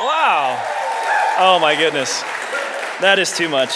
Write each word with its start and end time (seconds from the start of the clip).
Wow. 0.00 0.64
Oh 1.40 1.58
my 1.60 1.74
goodness. 1.74 2.22
That 3.00 3.18
is 3.18 3.36
too 3.36 3.48
much. 3.48 3.74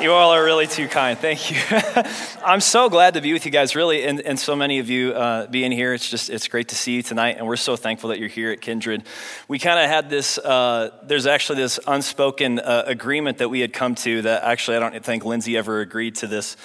You 0.00 0.12
all 0.12 0.30
are 0.30 0.42
really 0.42 0.66
too 0.66 0.88
kind. 0.88 1.18
Thank 1.18 1.50
you. 1.50 1.58
I'm 2.44 2.62
so 2.62 2.88
glad 2.88 3.14
to 3.14 3.20
be 3.20 3.34
with 3.34 3.44
you 3.44 3.50
guys, 3.50 3.76
really, 3.76 4.04
and, 4.04 4.18
and 4.20 4.38
so 4.38 4.56
many 4.56 4.78
of 4.78 4.88
you 4.88 5.12
uh, 5.12 5.46
being 5.48 5.70
here. 5.70 5.92
It's 5.92 6.08
just, 6.08 6.30
it's 6.30 6.48
great 6.48 6.68
to 6.68 6.74
see 6.74 6.94
you 6.94 7.02
tonight, 7.02 7.36
and 7.36 7.46
we're 7.46 7.56
so 7.56 7.76
thankful 7.76 8.08
that 8.08 8.18
you're 8.18 8.30
here 8.30 8.50
at 8.50 8.62
Kindred. 8.62 9.02
We 9.46 9.58
kind 9.58 9.78
of 9.78 9.90
had 9.90 10.08
this, 10.08 10.38
uh, 10.38 10.90
there's 11.02 11.26
actually 11.26 11.56
this 11.56 11.78
unspoken 11.86 12.60
uh, 12.60 12.84
agreement 12.86 13.36
that 13.38 13.50
we 13.50 13.60
had 13.60 13.74
come 13.74 13.94
to 13.96 14.22
that 14.22 14.44
actually 14.44 14.78
I 14.78 14.80
don't 14.80 15.04
think 15.04 15.26
Lindsay 15.26 15.58
ever 15.58 15.80
agreed 15.80 16.14
to 16.16 16.26
this 16.26 16.56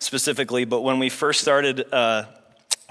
specifically, 0.00 0.64
but 0.64 0.80
when 0.80 0.98
we 0.98 1.10
first 1.10 1.40
started 1.42 1.92
uh, 1.92 2.24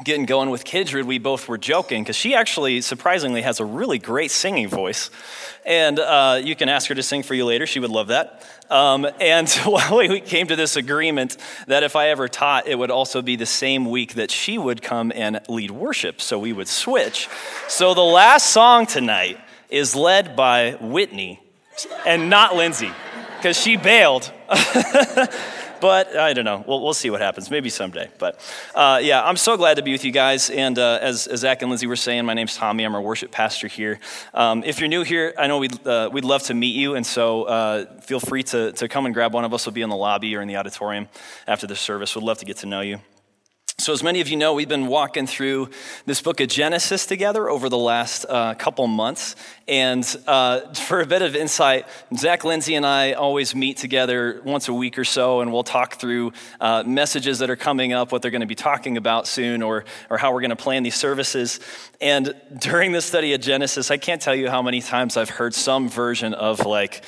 getting 0.04 0.28
going 0.28 0.52
with 0.52 0.64
Kindred, 0.64 1.08
we 1.08 1.18
both 1.18 1.48
were 1.48 1.58
joking 1.58 2.04
because 2.04 2.16
she 2.16 2.36
actually, 2.36 2.82
surprisingly, 2.82 3.42
has 3.42 3.60
a 3.60 3.66
really 3.66 3.98
great 3.98 4.30
singing 4.30 4.68
voice. 4.68 5.10
And 5.66 5.98
uh, 5.98 6.40
you 6.44 6.56
can 6.56 6.70
ask 6.70 6.88
her 6.90 6.94
to 6.94 7.02
sing 7.02 7.24
for 7.24 7.34
you 7.34 7.46
later. 7.46 7.66
She 7.66 7.80
would 7.80 7.90
love 7.90 8.10
that. 8.10 8.48
Um, 8.70 9.08
and 9.20 9.52
we 9.92 10.22
came 10.22 10.46
to 10.48 10.56
this 10.56 10.76
agreement 10.76 11.38
that 11.66 11.82
if 11.82 11.96
I 11.96 12.10
ever 12.10 12.28
taught, 12.28 12.68
it 12.68 12.76
would 12.76 12.92
also 12.92 13.24
be 13.24 13.36
the 13.38 13.48
same 13.48 13.90
week 13.90 14.14
that 14.14 14.30
she 14.30 14.60
would 14.60 14.84
come 14.84 15.12
and 15.16 15.42
lead 15.50 15.72
worship. 15.72 16.22
So 16.22 16.38
we 16.38 16.54
would 16.54 16.68
switch. 16.68 17.28
So 17.68 17.96
the 17.96 18.02
last 18.02 18.52
song 18.52 18.86
tonight 18.86 19.40
is 19.68 19.96
led 19.96 20.36
by 20.36 20.74
Whitney 20.80 21.42
and 22.06 22.30
not 22.30 22.56
Lindsay 22.56 22.92
because 23.38 23.60
she 23.60 23.78
bailed. 23.78 24.32
but 25.80 26.16
I 26.16 26.34
don't 26.34 26.46
know. 26.46 26.64
We'll, 26.68 26.82
we'll 26.82 26.94
see 26.94 27.10
what 27.10 27.22
happens. 27.22 27.50
Maybe 27.50 27.70
someday. 27.70 28.10
But 28.18 28.40
uh, 28.76 29.00
yeah, 29.02 29.24
I'm 29.24 29.38
so 29.38 29.58
glad 29.58 29.78
to 29.78 29.84
be 29.84 29.92
with 29.92 30.04
you 30.04 30.12
guys. 30.12 30.50
And 30.50 30.78
uh, 30.78 31.00
as, 31.02 31.28
as, 31.28 31.42
Zach 31.42 31.62
and 31.62 31.70
Lindsay 31.70 31.88
were 31.88 31.96
saying, 31.96 32.26
my 32.26 32.34
name's 32.34 32.56
Tommy. 32.56 32.84
I'm 32.84 32.96
our 32.96 33.02
worship 33.02 33.32
pastor 33.32 33.68
here. 33.68 34.00
Um, 34.34 34.64
if 34.64 34.80
you're 34.80 34.90
new 34.90 35.04
here, 35.04 35.34
I 35.38 35.48
know 35.48 35.60
we'd, 35.60 35.88
uh, 35.88 36.10
we'd 36.12 36.26
love 36.26 36.44
to 36.44 36.54
meet 36.54 36.76
you. 36.76 36.96
And 36.96 37.06
so 37.06 37.44
uh, 37.44 38.00
feel 38.02 38.20
free 38.20 38.44
to, 38.44 38.72
to 38.74 38.88
come 38.88 39.06
and 39.06 39.14
grab 39.14 39.34
one 39.34 39.46
of 39.46 39.54
us. 39.54 39.66
We'll 39.66 39.74
be 39.74 39.82
in 39.82 39.90
the 39.90 39.96
lobby 39.96 40.36
or 40.36 40.42
in 40.42 40.48
the 40.48 40.58
auditorium 40.58 41.08
after 41.48 41.68
the 41.68 41.76
service. 41.76 42.16
We'd 42.16 42.24
love 42.24 42.40
to 42.40 42.46
get 42.46 42.58
to 42.58 42.66
know 42.66 42.82
you. 42.82 43.00
So, 43.88 43.94
as 43.94 44.04
many 44.04 44.20
of 44.20 44.28
you 44.28 44.36
know, 44.36 44.54
we've 44.54 44.68
been 44.68 44.88
walking 44.88 45.28
through 45.28 45.70
this 46.06 46.22
book 46.22 46.42
of 46.42 46.50
Genesis 46.50 47.06
together 47.06 47.50
over 47.50 47.70
the 47.70 47.78
last 47.78 48.26
uh, 48.28 48.54
couple 48.56 48.86
months. 48.86 49.38
And 49.66 50.04
uh, 50.28 50.74
for 50.74 51.00
a 51.00 51.06
bit 51.06 51.22
of 51.22 51.38
insight, 51.38 51.86
Zach 52.14 52.44
Lindsay 52.44 52.76
and 52.76 52.86
I 52.86 53.14
always 53.14 53.56
meet 53.56 53.78
together 53.78 54.42
once 54.44 54.68
a 54.68 54.74
week 54.74 55.00
or 55.00 55.06
so, 55.06 55.40
and 55.40 55.54
we'll 55.54 55.64
talk 55.64 56.02
through 56.02 56.34
uh, 56.60 56.84
messages 56.86 57.40
that 57.40 57.50
are 57.50 57.56
coming 57.56 57.94
up, 57.94 58.12
what 58.12 58.22
they're 58.22 58.30
going 58.30 58.42
to 58.42 58.46
be 58.46 58.56
talking 58.56 58.98
about 58.98 59.26
soon, 59.26 59.62
or, 59.62 59.86
or 60.10 60.18
how 60.18 60.34
we're 60.34 60.42
going 60.42 60.50
to 60.50 60.58
plan 60.58 60.84
these 60.84 60.98
services. 60.98 61.62
And 62.02 62.36
during 62.58 62.92
the 62.92 63.02
study 63.02 63.32
of 63.36 63.40
Genesis, 63.40 63.90
I 63.90 63.96
can't 63.96 64.22
tell 64.22 64.36
you 64.36 64.50
how 64.50 64.62
many 64.62 64.82
times 64.82 65.16
I've 65.16 65.30
heard 65.30 65.54
some 65.54 65.88
version 65.88 66.34
of 66.34 66.66
like, 66.66 67.06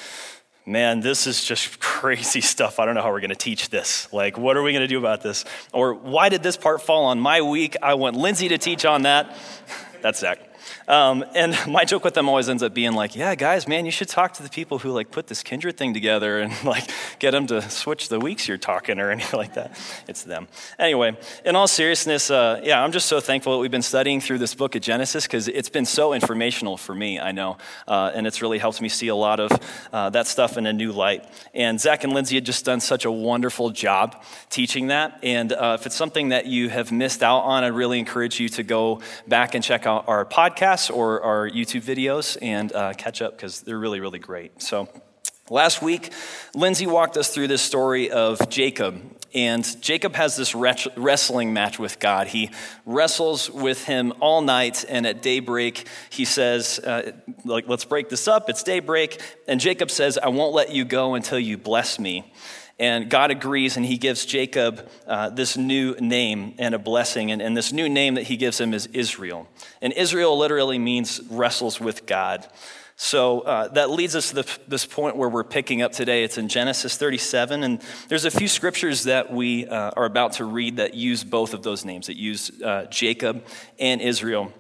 man, 0.66 1.00
this 1.00 1.28
is 1.28 1.44
just 1.44 1.80
crazy 2.00 2.42
stuff. 2.42 2.80
I 2.80 2.86
don't 2.86 2.96
know 2.96 3.02
how 3.02 3.12
we're 3.12 3.20
going 3.20 3.30
to 3.30 3.36
teach 3.36 3.70
this. 3.70 4.12
Like, 4.14 4.38
what 4.38 4.58
are 4.58 4.64
we 4.64 4.72
going 4.72 4.82
to 4.82 4.88
do 4.88 5.00
about 5.00 5.22
this? 5.22 5.46
Or 5.74 5.94
why 5.94 6.30
did 6.30 6.44
this 6.44 6.58
part 6.58 6.82
fall 6.82 7.06
on 7.06 7.20
my 7.20 7.42
week? 7.42 7.76
I 7.82 7.96
want 7.96 8.16
Lindsay 8.16 8.50
to 8.50 8.58
teach 8.58 8.86
on 8.86 9.04
that. 9.04 9.38
That's 10.02 10.20
Zach. 10.20 10.49
Um, 10.88 11.24
and 11.36 11.58
my 11.68 11.86
joke 11.86 12.04
with 12.04 12.14
them 12.14 12.28
always 12.28 12.50
ends 12.50 12.64
up 12.64 12.74
being 12.74 12.94
like, 12.94 13.16
yeah, 13.16 13.36
guys, 13.36 13.68
man, 13.68 13.86
you 13.86 13.92
should 13.92 14.10
talk 14.10 14.34
to 14.34 14.44
the 14.44 14.50
people 14.50 14.80
who 14.80 14.92
like 14.92 15.12
put 15.12 15.28
this 15.28 15.44
kindred 15.44 15.78
thing 15.78 15.94
together 15.94 16.40
and 16.40 16.52
like 16.64 16.90
get 17.20 17.32
them 17.32 17.48
to 17.48 17.62
switch 17.70 18.10
the 18.10 18.20
weeks 18.20 18.48
you're 18.48 18.58
talking 18.58 19.00
or 19.00 19.12
anything 19.12 19.38
like 19.38 19.54
that. 19.54 19.78
It's 20.08 20.24
them. 20.24 20.48
Anyway, 20.78 21.18
in 21.46 21.56
all 21.56 21.68
seriousness, 21.68 22.30
uh, 22.30 22.62
yeah, 22.64 22.84
I'm 22.84 22.92
just 22.92 23.08
so 23.08 23.20
thankful 23.20 23.54
that 23.54 23.60
we've 23.60 23.72
been 23.72 23.82
studying 23.82 24.22
through 24.22 24.40
this 24.40 24.56
book 24.56 24.76
of 24.76 24.82
Genesis 24.82 25.26
because 25.26 25.48
it's 25.48 25.70
been 25.70 25.86
so 25.86 26.14
informational 26.14 26.78
for 26.78 26.94
me, 26.94 27.20
I 27.20 27.32
know. 27.32 27.58
Uh, 27.88 28.12
and 28.14 28.28
it's 28.28 28.42
really 28.42 28.58
helped 28.58 28.82
me 28.82 28.90
see 28.90 29.08
a 29.08 29.16
lot 29.16 29.40
of 29.40 29.52
uh, 29.94 30.10
that 30.12 30.28
stuff 30.28 30.58
in 30.58 30.66
a 30.66 30.74
new 30.74 30.92
light. 30.92 31.26
And 31.54 31.80
Zach 31.80 32.04
and 32.04 32.14
Lindsay 32.14 32.36
had 32.36 32.46
just 32.46 32.66
done 32.66 32.80
such 32.80 33.06
a 33.06 33.12
wonderful 33.12 33.70
job 33.70 34.24
teaching 34.50 34.88
that. 34.88 35.20
And 35.24 35.52
uh, 35.54 35.78
if 35.80 35.86
it's 35.86 35.96
something 35.96 36.30
that 36.30 36.46
you 36.46 36.70
have 36.70 36.92
missed 36.92 37.24
out 37.24 37.42
on, 37.42 37.64
I 37.64 37.68
really 37.68 38.00
encourage 38.00 38.40
you 38.40 38.50
to 38.50 38.64
go 38.64 39.02
back 39.28 39.56
and 39.56 39.64
check 39.64 39.86
out 39.86 40.08
our 40.08 40.26
podcast 40.26 40.59
podcasts 40.60 40.94
or 40.94 41.22
our 41.22 41.50
YouTube 41.50 41.84
videos 41.84 42.38
and 42.42 42.74
uh, 42.74 42.94
catch 42.94 43.22
up 43.22 43.36
because 43.36 43.62
they're 43.62 43.80
really, 43.80 44.00
really 44.00 44.20
great. 44.20 44.62
So, 44.62 44.90
last 45.50 45.82
week, 45.82 46.12
Lindsay 46.54 46.86
walked 46.86 47.18
us 47.18 47.34
through 47.34 47.48
this 47.48 47.62
story 47.62 48.12
of 48.12 48.50
Jacob. 48.50 49.02
And 49.34 49.82
Jacob 49.82 50.16
has 50.16 50.36
this 50.36 50.56
wrestling 50.56 51.54
match 51.54 51.78
with 51.78 52.00
God. 52.00 52.28
He 52.28 52.50
wrestles 52.86 53.50
with 53.50 53.86
him 53.86 54.14
all 54.20 54.42
night, 54.42 54.86
and 54.90 55.06
at 55.06 55.22
daybreak, 55.22 55.88
he 56.10 56.26
says, 56.26 56.80
uh, 56.80 57.12
like, 57.46 57.68
let's 57.68 57.86
break 57.86 58.10
this 58.10 58.28
up. 58.28 58.50
It's 58.50 58.64
daybreak. 58.64 59.22
And 59.48 59.60
Jacob 59.60 59.92
says, 59.92 60.18
I 60.18 60.30
won't 60.30 60.54
let 60.54 60.72
you 60.72 60.84
go 60.84 61.14
until 61.14 61.40
you 61.40 61.58
bless 61.58 62.00
me. 62.00 62.34
And 62.80 63.10
God 63.10 63.30
agrees, 63.30 63.76
and 63.76 63.86
he 63.86 63.98
gives 63.98 64.26
Jacob 64.26 64.90
uh, 65.06 65.30
this 65.30 65.58
new 65.58 65.96
name 66.00 66.56
and 66.58 66.74
a 66.74 66.80
blessing. 66.80 67.30
And, 67.30 67.42
and 67.42 67.56
this 67.56 67.74
new 67.74 67.90
name 67.90 68.16
that 68.16 68.24
he 68.24 68.38
gives 68.38 68.60
him 68.60 68.74
is 68.74 68.88
Israel. 68.94 69.48
And 69.82 69.92
Israel 69.94 70.38
literally 70.38 70.80
means 70.80 71.20
wrestles 71.30 71.80
with 71.80 72.06
God. 72.06 72.48
So 73.02 73.40
uh, 73.40 73.70
that 73.70 73.90
leads 73.90 74.14
us 74.14 74.28
to 74.32 74.36
the, 74.36 74.58
this 74.68 74.86
point 74.86 75.16
where 75.16 75.30
we're 75.30 75.46
picking 75.46 75.82
up 75.82 75.94
today. 75.94 76.26
It's 76.26 76.38
in 76.38 76.50
Genesis 76.50 76.98
37, 76.98 77.64
and 77.64 77.82
there's 78.10 78.26
a 78.26 78.30
few 78.30 78.50
scriptures 78.50 79.04
that 79.04 79.32
we 79.32 79.66
uh, 79.66 79.92
are 79.96 80.04
about 80.04 80.34
to 80.34 80.44
read 80.44 80.76
that 80.76 80.96
use 80.96 81.24
both 81.24 81.54
of 81.54 81.64
those 81.64 81.86
names, 81.86 82.08
that 82.08 82.18
use 82.18 82.52
uh, 82.62 82.88
Jacob 82.92 83.46
and 83.80 84.02
Israel. 84.02 84.52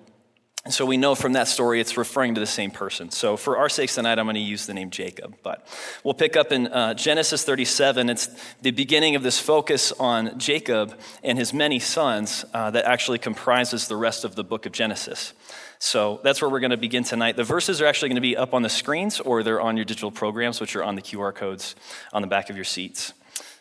And 0.63 0.73
so 0.73 0.85
we 0.85 0.95
know 0.95 1.15
from 1.15 1.33
that 1.33 1.49
story 1.49 1.81
it's 1.81 1.97
referring 1.97 2.35
to 2.35 2.39
the 2.39 2.47
same 2.47 2.71
person. 2.71 3.11
So 3.11 3.35
for 3.35 3.57
our 3.57 3.67
sakes 3.67 3.95
tonight, 3.95 4.17
I'm 4.17 4.25
going 4.25 4.35
to 4.35 4.39
use 4.39 4.67
the 4.67 4.73
name 4.73 4.89
Jacob. 4.89 5.35
But 5.43 5.67
we'll 6.05 6.13
pick 6.13 6.37
up 6.37 6.53
in 6.53 6.67
uh, 6.67 6.93
Genesis 6.93 7.43
37. 7.43 8.09
It's 8.09 8.29
the 8.61 8.71
beginning 8.71 9.17
of 9.17 9.23
this 9.23 9.37
focus 9.37 9.91
on 9.91 10.39
Jacob 10.39 10.97
and 11.23 11.37
his 11.37 11.53
many 11.53 11.79
sons 11.79 12.45
uh, 12.53 12.71
that 12.71 12.85
actually 12.85 13.17
comprises 13.17 13.89
the 13.89 13.97
rest 13.97 14.23
of 14.23 14.35
the 14.35 14.45
book 14.45 14.65
of 14.65 14.71
Genesis. 14.71 15.33
So 15.79 16.19
that's 16.23 16.41
where 16.41 16.49
we're 16.49 16.59
going 16.59 16.71
to 16.71 16.77
begin 16.77 17.05
tonight. 17.05 17.37
The 17.37 17.43
verses 17.45 17.81
are 17.81 17.85
actually 17.85 18.09
going 18.09 18.15
to 18.15 18.21
be 18.21 18.35
up 18.35 18.53
on 18.53 18.63
the 18.63 18.69
screens 18.69 19.21
or 19.21 19.43
they're 19.43 19.61
on 19.61 19.77
your 19.77 19.85
digital 19.85 20.11
programs, 20.11 20.59
which 20.59 20.75
are 20.75 20.83
on 20.83 20.95
the 20.95 21.01
QR 21.01 21.33
codes 21.33 21.75
on 22.11 22.21
the 22.21 22.27
back 22.27 22.49
of 22.49 22.57
your 22.57 22.65
seats. 22.65 23.13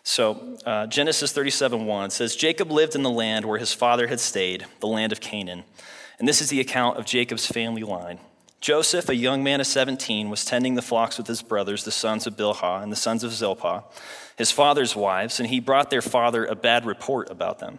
So, 0.03 0.59
uh, 0.67 0.87
Genesis 0.87 1.33
37 1.33 1.87
1 1.87 2.11
says, 2.11 2.35
Jacob 2.35 2.71
lived 2.71 2.95
in 2.95 3.03
the 3.03 3.11
land 3.11 3.45
where 3.45 3.59
his 3.59 3.73
father 3.73 4.09
had 4.09 4.19
stayed, 4.19 4.67
the 4.81 4.87
land 4.87 5.13
of 5.13 5.21
Canaan. 5.21 5.65
And 6.19 6.27
this 6.27 6.41
is 6.41 6.49
the 6.49 6.61
account 6.61 6.99
of 6.99 7.05
Jacob's 7.05 7.47
family 7.47 7.83
line. 7.85 8.19
Joseph, 8.61 9.09
a 9.09 9.15
young 9.15 9.45
man 9.45 9.61
of 9.61 9.69
17, 9.69 10.31
was 10.31 10.45
tending 10.45 10.75
the 10.75 10.83
flocks 10.83 11.17
with 11.17 11.29
his 11.29 11.43
brothers, 11.43 11.85
the 11.85 11.93
sons 11.93 12.27
of 12.27 12.37
Bilhah 12.37 12.83
and 12.83 12.91
the 12.91 12.97
sons 12.97 13.23
of 13.23 13.33
Zilpah, 13.33 13.85
his 14.37 14.51
father's 14.51 14.97
wives, 14.97 15.39
and 15.39 15.49
he 15.49 15.61
brought 15.61 15.91
their 15.91 16.03
father 16.03 16.45
a 16.45 16.57
bad 16.57 16.85
report 16.85 17.31
about 17.31 17.61
them. 17.61 17.79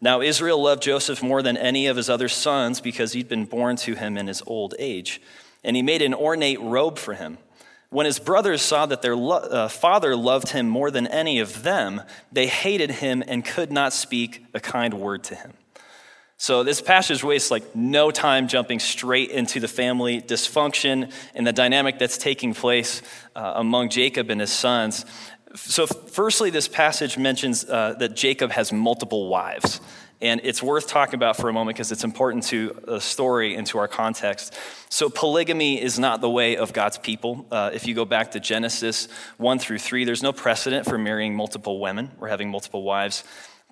Now, 0.00 0.20
Israel 0.20 0.62
loved 0.62 0.82
Joseph 0.82 1.22
more 1.22 1.42
than 1.42 1.56
any 1.56 1.88
of 1.88 1.96
his 1.96 2.08
other 2.08 2.28
sons 2.28 2.80
because 2.80 3.12
he'd 3.12 3.28
been 3.28 3.46
born 3.46 3.76
to 3.76 3.94
him 3.94 4.16
in 4.16 4.28
his 4.28 4.42
old 4.46 4.74
age, 4.78 5.20
and 5.64 5.74
he 5.74 5.82
made 5.82 6.02
an 6.02 6.14
ornate 6.14 6.60
robe 6.60 6.98
for 6.98 7.14
him. 7.14 7.38
When 7.90 8.06
his 8.06 8.18
brothers 8.18 8.62
saw 8.62 8.86
that 8.86 9.02
their 9.02 9.16
lo- 9.16 9.36
uh, 9.36 9.68
father 9.68 10.14
loved 10.14 10.50
him 10.50 10.68
more 10.68 10.90
than 10.90 11.06
any 11.06 11.40
of 11.40 11.62
them, 11.62 12.02
they 12.30 12.46
hated 12.46 12.90
him 12.90 13.24
and 13.26 13.44
could 13.44 13.72
not 13.72 13.92
speak 13.92 14.44
a 14.54 14.60
kind 14.60 14.94
word 14.94 15.24
to 15.24 15.34
him. 15.34 15.54
So 16.40 16.62
this 16.62 16.80
passage 16.80 17.24
wastes 17.24 17.50
like 17.50 17.74
no 17.74 18.12
time 18.12 18.46
jumping 18.46 18.78
straight 18.78 19.30
into 19.30 19.58
the 19.58 19.66
family 19.66 20.20
dysfunction 20.20 21.10
and 21.34 21.44
the 21.44 21.52
dynamic 21.52 21.98
that's 21.98 22.16
taking 22.16 22.54
place 22.54 23.02
uh, 23.34 23.54
among 23.56 23.88
Jacob 23.88 24.30
and 24.30 24.40
his 24.40 24.52
sons. 24.52 25.04
So, 25.54 25.86
firstly, 25.86 26.50
this 26.50 26.68
passage 26.68 27.16
mentions 27.16 27.64
uh, 27.64 27.94
that 27.98 28.14
Jacob 28.14 28.50
has 28.50 28.72
multiple 28.72 29.28
wives. 29.28 29.80
And 30.20 30.40
it's 30.42 30.62
worth 30.62 30.88
talking 30.88 31.14
about 31.14 31.36
for 31.36 31.48
a 31.48 31.52
moment 31.52 31.76
because 31.76 31.92
it's 31.92 32.02
important 32.02 32.42
to 32.44 32.76
the 32.84 33.00
story 33.00 33.54
and 33.54 33.64
to 33.68 33.78
our 33.78 33.86
context. 33.86 34.52
So, 34.90 35.08
polygamy 35.08 35.80
is 35.80 35.98
not 35.98 36.20
the 36.20 36.28
way 36.28 36.56
of 36.56 36.72
God's 36.72 36.98
people. 36.98 37.46
Uh, 37.50 37.70
if 37.72 37.86
you 37.86 37.94
go 37.94 38.04
back 38.04 38.32
to 38.32 38.40
Genesis 38.40 39.08
1 39.38 39.58
through 39.58 39.78
3, 39.78 40.04
there's 40.04 40.22
no 40.22 40.32
precedent 40.32 40.86
for 40.86 40.98
marrying 40.98 41.34
multiple 41.34 41.80
women 41.80 42.10
or 42.20 42.28
having 42.28 42.50
multiple 42.50 42.82
wives. 42.82 43.24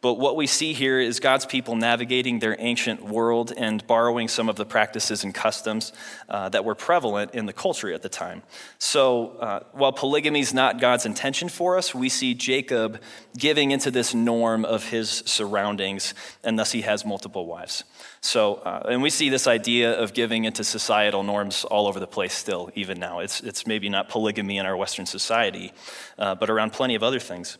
But 0.06 0.20
what 0.20 0.36
we 0.36 0.46
see 0.46 0.72
here 0.72 1.00
is 1.00 1.18
God's 1.18 1.46
people 1.46 1.74
navigating 1.74 2.38
their 2.38 2.54
ancient 2.60 3.02
world 3.04 3.52
and 3.56 3.84
borrowing 3.88 4.28
some 4.28 4.48
of 4.48 4.54
the 4.54 4.64
practices 4.64 5.24
and 5.24 5.34
customs 5.34 5.92
uh, 6.28 6.48
that 6.50 6.64
were 6.64 6.76
prevalent 6.76 7.34
in 7.34 7.46
the 7.46 7.52
culture 7.52 7.92
at 7.92 8.02
the 8.02 8.08
time. 8.08 8.44
So 8.78 9.30
uh, 9.40 9.64
while 9.72 9.90
polygamy 9.90 10.38
is 10.38 10.54
not 10.54 10.80
God's 10.80 11.06
intention 11.06 11.48
for 11.48 11.76
us, 11.76 11.92
we 11.92 12.08
see 12.08 12.34
Jacob 12.34 13.00
giving 13.36 13.72
into 13.72 13.90
this 13.90 14.14
norm 14.14 14.64
of 14.64 14.90
his 14.90 15.24
surroundings, 15.26 16.14
and 16.44 16.56
thus 16.56 16.70
he 16.70 16.82
has 16.82 17.04
multiple 17.04 17.44
wives. 17.44 17.82
So, 18.20 18.62
uh, 18.64 18.86
and 18.88 19.02
we 19.02 19.10
see 19.10 19.28
this 19.28 19.48
idea 19.48 19.92
of 19.92 20.14
giving 20.14 20.44
into 20.44 20.62
societal 20.62 21.24
norms 21.24 21.64
all 21.64 21.88
over 21.88 21.98
the 21.98 22.06
place 22.06 22.32
still, 22.32 22.70
even 22.76 23.00
now. 23.00 23.18
It's, 23.18 23.40
it's 23.40 23.66
maybe 23.66 23.88
not 23.88 24.08
polygamy 24.08 24.58
in 24.58 24.66
our 24.66 24.76
Western 24.76 25.06
society, 25.06 25.72
uh, 26.16 26.36
but 26.36 26.48
around 26.48 26.72
plenty 26.72 26.94
of 26.94 27.02
other 27.02 27.18
things. 27.18 27.58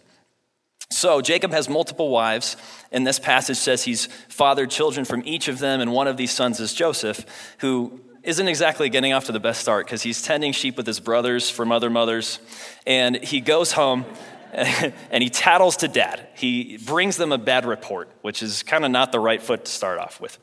So 0.90 1.20
Jacob 1.20 1.50
has 1.50 1.68
multiple 1.68 2.10
wives, 2.10 2.56
and 2.92 3.06
this 3.06 3.18
passage 3.18 3.56
says 3.56 3.82
he's 3.82 4.06
fathered 4.28 4.70
children 4.70 5.04
from 5.04 5.22
each 5.24 5.48
of 5.48 5.58
them, 5.58 5.80
and 5.80 5.92
one 5.92 6.06
of 6.06 6.16
these 6.16 6.30
sons 6.30 6.60
is 6.60 6.72
Joseph, 6.72 7.26
who 7.58 8.00
isn't 8.22 8.48
exactly 8.48 8.88
getting 8.88 9.12
off 9.12 9.24
to 9.26 9.32
the 9.32 9.40
best 9.40 9.60
start 9.60 9.86
because 9.86 10.02
he's 10.02 10.20
tending 10.20 10.52
sheep 10.52 10.76
with 10.76 10.86
his 10.86 10.98
brothers 10.98 11.48
from 11.48 11.70
other 11.70 11.88
mothers. 11.88 12.40
And 12.86 13.16
he 13.16 13.40
goes 13.40 13.72
home 13.72 14.04
and 14.52 15.22
he 15.22 15.30
tattles 15.30 15.76
to 15.78 15.88
dad. 15.88 16.26
He 16.34 16.76
brings 16.78 17.16
them 17.16 17.30
a 17.30 17.38
bad 17.38 17.66
report, 17.66 18.10
which 18.22 18.42
is 18.42 18.64
kind 18.64 18.84
of 18.84 18.90
not 18.90 19.12
the 19.12 19.20
right 19.20 19.40
foot 19.40 19.64
to 19.64 19.70
start 19.70 19.98
off 19.98 20.20
with. 20.20 20.38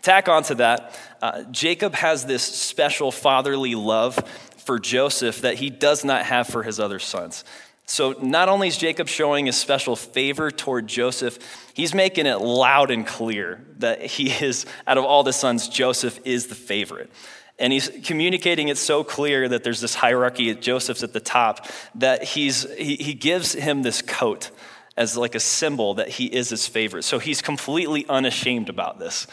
Tack 0.00 0.28
onto 0.28 0.54
that, 0.56 0.98
uh, 1.22 1.42
Jacob 1.50 1.94
has 1.94 2.24
this 2.24 2.42
special 2.42 3.10
fatherly 3.10 3.74
love 3.74 4.16
for 4.58 4.78
Joseph 4.78 5.40
that 5.40 5.56
he 5.56 5.70
does 5.70 6.04
not 6.04 6.24
have 6.26 6.46
for 6.46 6.62
his 6.62 6.78
other 6.78 6.98
sons. 6.98 7.44
So, 7.86 8.12
not 8.22 8.48
only 8.48 8.68
is 8.68 8.78
Jacob 8.78 9.08
showing 9.08 9.48
a 9.48 9.52
special 9.52 9.94
favor 9.94 10.50
toward 10.50 10.86
Joseph, 10.86 11.38
he's 11.74 11.94
making 11.94 12.24
it 12.24 12.36
loud 12.36 12.90
and 12.90 13.06
clear 13.06 13.62
that 13.78 14.02
he 14.02 14.30
is, 14.30 14.64
out 14.86 14.96
of 14.96 15.04
all 15.04 15.22
the 15.22 15.34
sons, 15.34 15.68
Joseph 15.68 16.18
is 16.24 16.46
the 16.46 16.54
favorite. 16.54 17.10
And 17.58 17.72
he's 17.72 17.90
communicating 18.02 18.68
it 18.68 18.78
so 18.78 19.04
clear 19.04 19.48
that 19.48 19.62
there's 19.64 19.80
this 19.80 19.94
hierarchy, 19.94 20.50
at 20.50 20.62
Joseph's 20.62 21.02
at 21.02 21.12
the 21.12 21.20
top, 21.20 21.66
that 21.96 22.24
he's, 22.24 22.66
he, 22.74 22.96
he 22.96 23.14
gives 23.14 23.52
him 23.52 23.82
this 23.82 24.02
coat 24.02 24.50
as 24.96 25.16
like 25.16 25.34
a 25.34 25.40
symbol 25.40 25.94
that 25.94 26.08
he 26.08 26.26
is 26.26 26.50
his 26.50 26.66
favorite. 26.66 27.02
So 27.02 27.18
he's 27.18 27.42
completely 27.42 28.06
unashamed 28.08 28.68
about 28.68 28.98
this, 28.98 29.26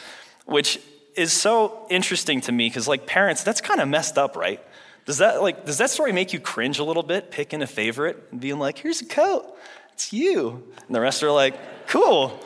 which 0.45 0.79
is 1.15 1.31
so 1.33 1.85
interesting 1.89 2.41
to 2.41 2.51
me 2.51 2.67
because, 2.67 2.87
like 2.87 3.05
parents, 3.05 3.43
that's 3.43 3.61
kind 3.61 3.79
of 3.79 3.87
messed 3.87 4.17
up, 4.17 4.35
right? 4.35 4.61
Does 5.05 5.17
that 5.17 5.41
like 5.41 5.65
does 5.65 5.77
that 5.79 5.89
story 5.89 6.11
make 6.11 6.33
you 6.33 6.39
cringe 6.39 6.79
a 6.79 6.83
little 6.83 7.03
bit, 7.03 7.31
picking 7.31 7.61
a 7.61 7.67
favorite 7.67 8.27
and 8.31 8.39
being 8.39 8.59
like, 8.59 8.77
"Here's 8.77 9.01
a 9.01 9.05
coat, 9.05 9.57
it's 9.93 10.13
you," 10.13 10.63
and 10.85 10.95
the 10.95 11.01
rest 11.01 11.23
are 11.23 11.31
like, 11.31 11.87
"Cool, 11.87 12.39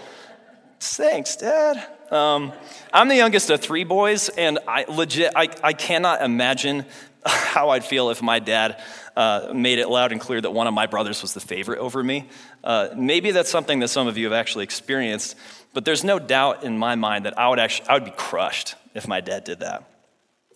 thanks, 0.80 1.36
Dad." 1.36 1.86
Um, 2.12 2.54
I'm 2.94 3.07
the 3.07 3.16
youngest 3.16 3.50
of 3.50 3.60
three 3.60 3.84
boys, 3.84 4.30
and 4.30 4.60
I 4.68 4.86
legit 4.88 5.34
I, 5.36 5.50
I 5.63 5.74
cannot 5.74 6.22
imagine 6.22 6.86
how 7.25 7.69
I'd 7.69 7.84
feel 7.84 8.10
if 8.10 8.22
my 8.22 8.40
dad 8.40 8.81
uh, 9.16 9.51
made 9.54 9.80
it 9.80 9.90
loud 9.90 10.12
and 10.12 10.22
clear 10.22 10.40
that 10.40 10.51
one 10.51 10.68
of 10.68 10.74
my 10.74 10.86
brothers 10.86 11.22
was 11.22 11.34
the 11.34 11.40
favorite 11.40 11.80
over 11.80 12.04
me. 12.04 12.30
Uh, 12.63 12.90
maybe 12.96 13.31
that's 13.31 13.50
something 13.50 13.80
that 13.80 13.88
some 13.88 14.08
of 14.08 14.18
you 14.18 14.25
have 14.25 14.34
actually 14.34 14.63
experienced, 14.63 15.36
but 15.74 15.86
there's 15.86 16.04
no 16.04 16.19
doubt 16.19 16.63
in 16.63 16.78
my 16.78 16.96
mind 16.96 17.25
that 17.25 17.38
I 17.38 17.50
would 17.50 17.60
actually 17.60 17.90
I 17.90 17.96
would 17.96 18.06
be 18.06 18.12
crushed 18.12 18.75
if 18.94 19.08
my 19.08 19.22
dad 19.22 19.44
did 19.44 19.60
that. 19.62 19.84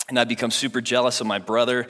And 0.09 0.19
I'd 0.19 0.27
become 0.27 0.51
super 0.51 0.81
jealous 0.81 1.21
of 1.21 1.27
my 1.27 1.39
brother. 1.39 1.87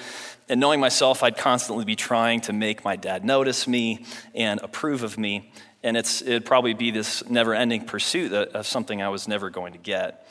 And 0.49 0.59
knowing 0.59 0.79
myself, 0.79 1.23
I'd 1.23 1.37
constantly 1.37 1.85
be 1.85 1.95
trying 1.95 2.41
to 2.41 2.53
make 2.53 2.83
my 2.83 2.95
dad 2.95 3.23
notice 3.23 3.67
me 3.67 4.05
and 4.35 4.59
approve 4.61 5.03
of 5.03 5.17
me. 5.17 5.51
And 5.83 5.95
it's, 5.95 6.21
it'd 6.21 6.45
probably 6.45 6.73
be 6.73 6.91
this 6.91 7.27
never 7.29 7.55
ending 7.55 7.85
pursuit 7.85 8.33
of 8.33 8.67
something 8.67 9.01
I 9.01 9.09
was 9.09 9.27
never 9.27 9.49
going 9.49 9.71
to 9.71 9.79
get. 9.79 10.27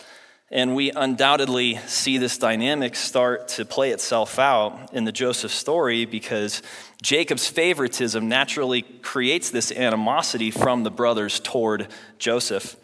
And 0.51 0.75
we 0.75 0.91
undoubtedly 0.91 1.77
see 1.87 2.17
this 2.17 2.39
dynamic 2.39 2.97
start 2.97 3.49
to 3.49 3.67
play 3.67 3.91
itself 3.91 4.39
out 4.39 4.95
in 4.95 5.05
the 5.05 5.13
Joseph 5.13 5.53
story 5.53 6.07
because 6.07 6.63
Jacob's 7.03 7.47
favoritism 7.49 8.29
naturally 8.29 8.81
creates 8.81 9.51
this 9.51 9.71
animosity 9.71 10.51
from 10.51 10.85
the 10.85 10.91
brothers 10.91 11.39
toward 11.39 11.89
Joseph. 12.19 12.77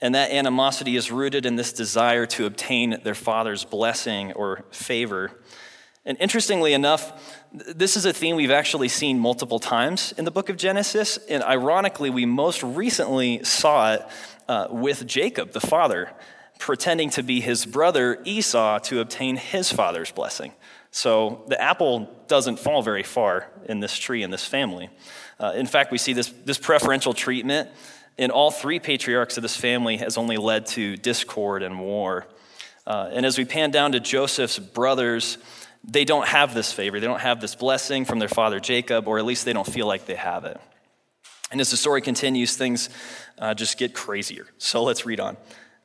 And 0.00 0.14
that 0.14 0.30
animosity 0.30 0.96
is 0.96 1.10
rooted 1.10 1.46
in 1.46 1.56
this 1.56 1.72
desire 1.72 2.26
to 2.26 2.46
obtain 2.46 3.00
their 3.02 3.14
father's 3.14 3.64
blessing 3.64 4.32
or 4.32 4.64
favor. 4.70 5.40
And 6.04 6.16
interestingly 6.20 6.74
enough, 6.74 7.34
this 7.52 7.96
is 7.96 8.04
a 8.04 8.12
theme 8.12 8.36
we've 8.36 8.50
actually 8.50 8.88
seen 8.88 9.18
multiple 9.18 9.58
times 9.58 10.12
in 10.18 10.24
the 10.24 10.30
book 10.30 10.48
of 10.48 10.56
Genesis. 10.56 11.16
And 11.28 11.42
ironically, 11.42 12.10
we 12.10 12.26
most 12.26 12.62
recently 12.62 13.42
saw 13.42 13.94
it 13.94 14.06
uh, 14.48 14.68
with 14.70 15.06
Jacob, 15.06 15.52
the 15.52 15.60
father, 15.60 16.12
pretending 16.58 17.10
to 17.10 17.22
be 17.22 17.40
his 17.40 17.66
brother 17.66 18.20
Esau 18.24 18.78
to 18.80 19.00
obtain 19.00 19.36
his 19.36 19.72
father's 19.72 20.12
blessing. 20.12 20.52
So 20.90 21.44
the 21.48 21.60
apple 21.60 22.08
doesn't 22.28 22.58
fall 22.58 22.82
very 22.82 23.02
far 23.02 23.50
in 23.68 23.80
this 23.80 23.98
tree, 23.98 24.22
in 24.22 24.30
this 24.30 24.46
family. 24.46 24.88
Uh, 25.38 25.52
in 25.54 25.66
fact, 25.66 25.90
we 25.90 25.98
see 25.98 26.12
this, 26.12 26.32
this 26.44 26.58
preferential 26.58 27.12
treatment 27.12 27.68
in 28.18 28.30
all 28.30 28.50
three 28.50 28.78
patriarchs 28.78 29.36
of 29.36 29.42
this 29.42 29.56
family 29.56 29.98
has 29.98 30.16
only 30.16 30.36
led 30.36 30.66
to 30.66 30.96
discord 30.96 31.62
and 31.62 31.78
war. 31.78 32.26
Uh, 32.86 33.10
and 33.12 33.26
as 33.26 33.36
we 33.36 33.44
pan 33.44 33.70
down 33.70 33.92
to 33.92 34.00
Joseph's 34.00 34.58
brothers, 34.58 35.38
they 35.84 36.04
don't 36.04 36.26
have 36.26 36.54
this 36.54 36.72
favor. 36.72 36.98
They 36.98 37.06
don't 37.06 37.20
have 37.20 37.40
this 37.40 37.54
blessing 37.54 38.04
from 38.04 38.18
their 38.18 38.28
father 38.28 38.58
Jacob, 38.60 39.06
or 39.06 39.18
at 39.18 39.24
least 39.24 39.44
they 39.44 39.52
don't 39.52 39.66
feel 39.66 39.86
like 39.86 40.06
they 40.06 40.14
have 40.14 40.44
it. 40.44 40.58
And 41.50 41.60
as 41.60 41.70
the 41.70 41.76
story 41.76 42.00
continues, 42.00 42.56
things 42.56 42.88
uh, 43.38 43.54
just 43.54 43.78
get 43.78 43.94
crazier. 43.94 44.46
So 44.58 44.82
let's 44.82 45.06
read 45.06 45.20
on. 45.20 45.36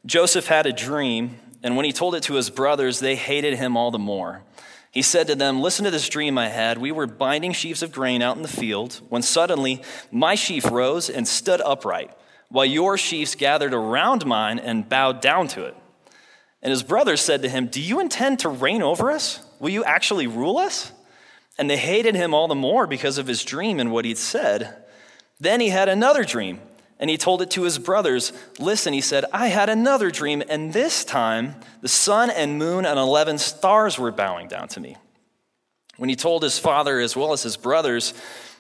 Joseph 0.06 0.48
had 0.48 0.66
a 0.66 0.74
dream, 0.74 1.38
and 1.62 1.76
when 1.76 1.86
he 1.86 1.92
told 1.92 2.16
it 2.16 2.24
to 2.24 2.34
his 2.34 2.50
brothers, 2.50 3.00
they 3.00 3.16
hated 3.16 3.56
him 3.56 3.78
all 3.78 3.92
the 3.92 4.00
more. 4.00 4.42
He 4.90 5.04
said 5.04 5.28
to 5.28 5.36
them, 5.36 5.62
Listen 5.62 5.86
to 5.86 5.92
this 5.92 6.10
dream 6.10 6.38
I 6.38 6.50
had. 6.50 6.78
We 6.78 6.92
were 6.92 7.08
binding 7.08 7.54
sheaves 7.54 7.84
of 7.84 7.92
grain 7.92 8.22
out 8.22 8.36
in 8.36 8.42
the 8.42 8.48
field 8.48 9.02
when 9.10 9.22
suddenly 9.22 9.82
my 10.12 10.36
sheaf 10.36 10.70
rose 10.70 11.10
and 11.10 11.28
stood 11.28 11.62
upright 11.62 12.12
while 12.52 12.66
your 12.66 12.98
sheaves 12.98 13.34
gathered 13.34 13.74
around 13.74 14.26
mine 14.26 14.60
and 14.60 14.88
bowed 14.88 15.22
down 15.22 15.48
to 15.48 15.66
it. 15.66 15.76
And 16.62 16.70
his 16.70 16.84
brothers 16.84 17.22
said 17.22 17.42
to 17.42 17.50
him, 17.50 17.68
Do 17.68 17.82
you 17.82 18.00
intend 18.00 18.40
to 18.40 18.50
reign 18.50 18.82
over 18.82 19.10
us? 19.10 19.40
Will 19.60 19.70
you 19.70 19.84
actually 19.84 20.28
rule 20.28 20.58
us? 20.58 20.92
And 21.58 21.70
they 21.70 21.78
hated 21.78 22.16
him 22.16 22.34
all 22.34 22.48
the 22.48 22.56
more 22.56 22.86
because 22.86 23.18
of 23.18 23.28
his 23.28 23.44
dream 23.44 23.80
and 23.80 23.92
what 23.92 24.06
he'd 24.06 24.18
said. 24.18 24.84
Then 25.40 25.60
he 25.60 25.70
had 25.70 25.90
another 25.90 26.24
dream, 26.24 26.60
and 27.00 27.10
he 27.10 27.18
told 27.18 27.42
it 27.42 27.52
to 27.52 27.64
his 27.64 27.80
brothers. 27.80 28.32
Listen, 28.60 28.94
he 28.94 29.02
said, 29.02 29.26
I 29.34 29.48
had 29.48 29.70
another 29.70 30.12
dream, 30.12 30.44
and 30.48 30.72
this 30.72 31.04
time 31.04 31.56
the 31.82 31.88
sun 31.88 32.30
and 32.30 32.60
moon 32.60 32.86
and 32.86 33.00
11 33.00 33.40
stars 33.40 33.98
were 33.98 34.12
bowing 34.12 34.48
down 34.48 34.68
to 34.70 34.80
me. 34.80 34.98
When 35.98 36.10
he 36.10 36.16
told 36.16 36.44
his 36.44 36.60
father 36.60 37.00
as 37.00 37.16
well 37.16 37.34
as 37.34 37.44
his 37.44 37.58
brothers, 37.58 38.14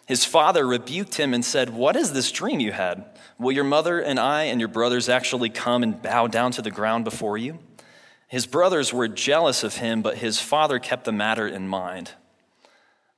his 0.08 0.26
father 0.26 0.66
rebuked 0.66 1.16
him 1.16 1.34
and 1.34 1.44
said, 1.44 1.70
What 1.70 1.96
is 1.96 2.14
this 2.14 2.32
dream 2.32 2.60
you 2.60 2.72
had? 2.72 3.06
Will 3.38 3.52
your 3.52 3.64
mother 3.64 4.00
and 4.00 4.20
I 4.20 4.44
and 4.44 4.60
your 4.60 4.68
brothers 4.68 5.10
actually 5.10 5.50
come 5.50 5.84
and 5.84 6.02
bow 6.02 6.28
down 6.28 6.52
to 6.54 6.62
the 6.62 6.72
ground 6.72 7.06
before 7.06 7.38
you? 7.38 7.60
His 8.28 8.46
brothers 8.46 8.94
were 8.94 9.08
jealous 9.08 9.64
of 9.64 9.76
him, 9.76 10.02
but 10.02 10.18
his 10.18 10.40
father 10.40 10.80
kept 10.80 11.06
the 11.06 11.12
matter 11.12 11.48
in 11.48 11.68
mind. 11.68 12.12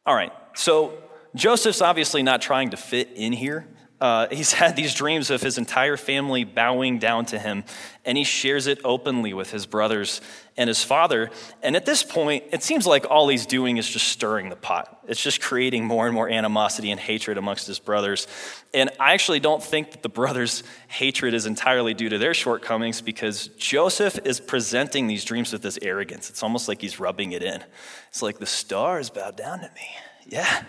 All 0.06 0.16
right, 0.16 0.34
so 0.56 0.98
Joseph's 1.36 1.82
obviously 1.82 2.24
not 2.24 2.42
trying 2.42 2.72
to 2.72 2.78
fit 2.78 3.10
in 3.16 3.34
here. 3.34 3.68
Uh, 4.04 4.28
he's 4.30 4.52
had 4.64 4.76
these 4.76 4.94
dreams 4.94 5.30
of 5.30 5.42
his 5.42 5.58
entire 5.58 5.96
family 5.96 6.44
bowing 6.44 7.00
down 7.00 7.26
to 7.26 7.40
him, 7.40 7.64
and 8.04 8.18
he 8.18 8.26
shares 8.26 8.68
it 8.68 8.82
openly 8.84 9.34
with 9.34 9.50
his 9.50 9.66
brothers 9.66 10.20
and 10.58 10.68
his 10.68 10.84
father. 10.84 11.32
And 11.62 11.74
at 11.78 11.86
this 11.86 12.04
point, 12.04 12.44
it 12.52 12.64
seems 12.64 12.86
like 12.86 13.10
all 13.10 13.30
he's 13.30 13.46
doing 13.46 13.78
is 13.78 13.90
just 13.90 14.10
stirring 14.10 14.50
the 14.50 14.58
pot. 14.58 15.06
It's 15.08 15.22
just 15.22 15.40
creating 15.40 15.86
more 15.86 16.06
and 16.06 16.14
more 16.14 16.30
animosity 16.30 16.92
and 16.92 17.00
hatred 17.00 17.38
amongst 17.38 17.66
his 17.66 17.80
brothers. 17.80 18.28
And 18.74 18.90
I 19.00 19.14
actually 19.14 19.40
don't 19.40 19.64
think 19.64 19.92
that 19.92 20.04
the 20.04 20.10
brothers' 20.10 20.64
hatred 20.90 21.34
is 21.34 21.46
entirely 21.46 21.94
due 21.94 22.10
to 22.10 22.18
their 22.18 22.34
shortcomings 22.34 23.00
because 23.00 23.48
Joseph 23.58 24.20
is 24.26 24.42
presenting 24.42 25.08
these 25.08 25.24
dreams 25.24 25.54
with 25.54 25.62
this 25.62 25.80
arrogance. 25.82 26.30
It's 26.30 26.44
almost 26.44 26.68
like 26.68 26.82
he's 26.82 27.00
rubbing 27.00 27.32
it 27.32 27.42
in. 27.42 27.64
It's 28.10 28.22
like 28.22 28.38
the 28.38 28.46
stars 28.46 29.10
bow 29.10 29.32
down 29.32 29.60
to 29.60 29.72
me. 29.74 29.88
Yeah. 30.28 30.64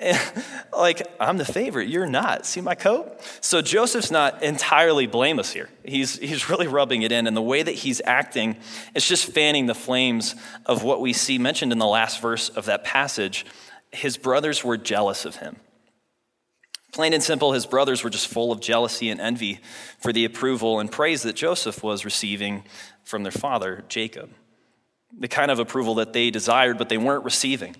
like, 0.72 1.06
I'm 1.20 1.36
the 1.36 1.44
favorite, 1.44 1.88
you're 1.88 2.06
not. 2.06 2.46
See 2.46 2.60
my 2.60 2.74
coat? 2.74 3.20
So 3.40 3.60
Joseph's 3.60 4.10
not 4.10 4.42
entirely 4.42 5.06
blameless 5.06 5.52
here. 5.52 5.68
He's, 5.84 6.18
he's 6.18 6.48
really 6.48 6.66
rubbing 6.66 7.02
it 7.02 7.12
in. 7.12 7.26
And 7.26 7.36
the 7.36 7.42
way 7.42 7.62
that 7.62 7.74
he's 7.74 8.00
acting, 8.04 8.56
it's 8.94 9.06
just 9.06 9.26
fanning 9.26 9.66
the 9.66 9.74
flames 9.74 10.34
of 10.66 10.82
what 10.82 11.00
we 11.00 11.12
see 11.12 11.38
mentioned 11.38 11.72
in 11.72 11.78
the 11.78 11.86
last 11.86 12.20
verse 12.20 12.48
of 12.48 12.66
that 12.66 12.84
passage. 12.84 13.44
His 13.90 14.16
brothers 14.16 14.64
were 14.64 14.76
jealous 14.76 15.24
of 15.24 15.36
him. 15.36 15.56
Plain 16.92 17.12
and 17.12 17.22
simple, 17.22 17.52
his 17.52 17.66
brothers 17.66 18.02
were 18.02 18.10
just 18.10 18.26
full 18.26 18.50
of 18.50 18.60
jealousy 18.60 19.10
and 19.10 19.20
envy 19.20 19.60
for 20.00 20.12
the 20.12 20.24
approval 20.24 20.80
and 20.80 20.90
praise 20.90 21.22
that 21.22 21.36
Joseph 21.36 21.84
was 21.84 22.04
receiving 22.04 22.64
from 23.04 23.22
their 23.22 23.32
father, 23.32 23.84
Jacob. 23.88 24.30
The 25.16 25.28
kind 25.28 25.50
of 25.50 25.58
approval 25.58 25.96
that 25.96 26.12
they 26.12 26.30
desired, 26.30 26.78
but 26.78 26.88
they 26.88 26.98
weren't 26.98 27.24
receiving. 27.24 27.76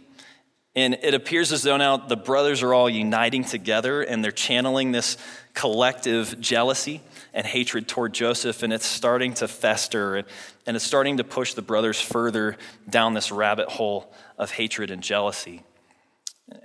And 0.77 0.99
it 1.03 1.15
appears 1.15 1.51
as 1.51 1.63
though 1.63 1.77
now 1.77 1.97
the 1.97 2.17
brothers 2.17 2.63
are 2.63 2.73
all 2.73 2.89
uniting 2.89 3.43
together 3.43 4.03
and 4.03 4.23
they're 4.23 4.31
channeling 4.31 4.93
this 4.93 5.17
collective 5.53 6.41
jealousy 6.41 7.03
and 7.35 7.45
hatred 7.45 7.89
toward 7.89 8.13
Joseph, 8.13 8.63
and 8.63 8.73
it's 8.73 8.87
starting 8.87 9.35
to 9.35 9.49
fester 9.49 10.25
and 10.67 10.77
it's 10.77 10.85
starting 10.85 11.17
to 11.17 11.25
push 11.25 11.55
the 11.55 11.63
brothers 11.63 12.01
further 12.01 12.57
down 12.89 13.15
this 13.15 13.33
rabbit 13.33 13.69
hole 13.69 14.13
of 14.39 14.53
hatred 14.53 14.91
and 14.91 15.03
jealousy. 15.03 15.63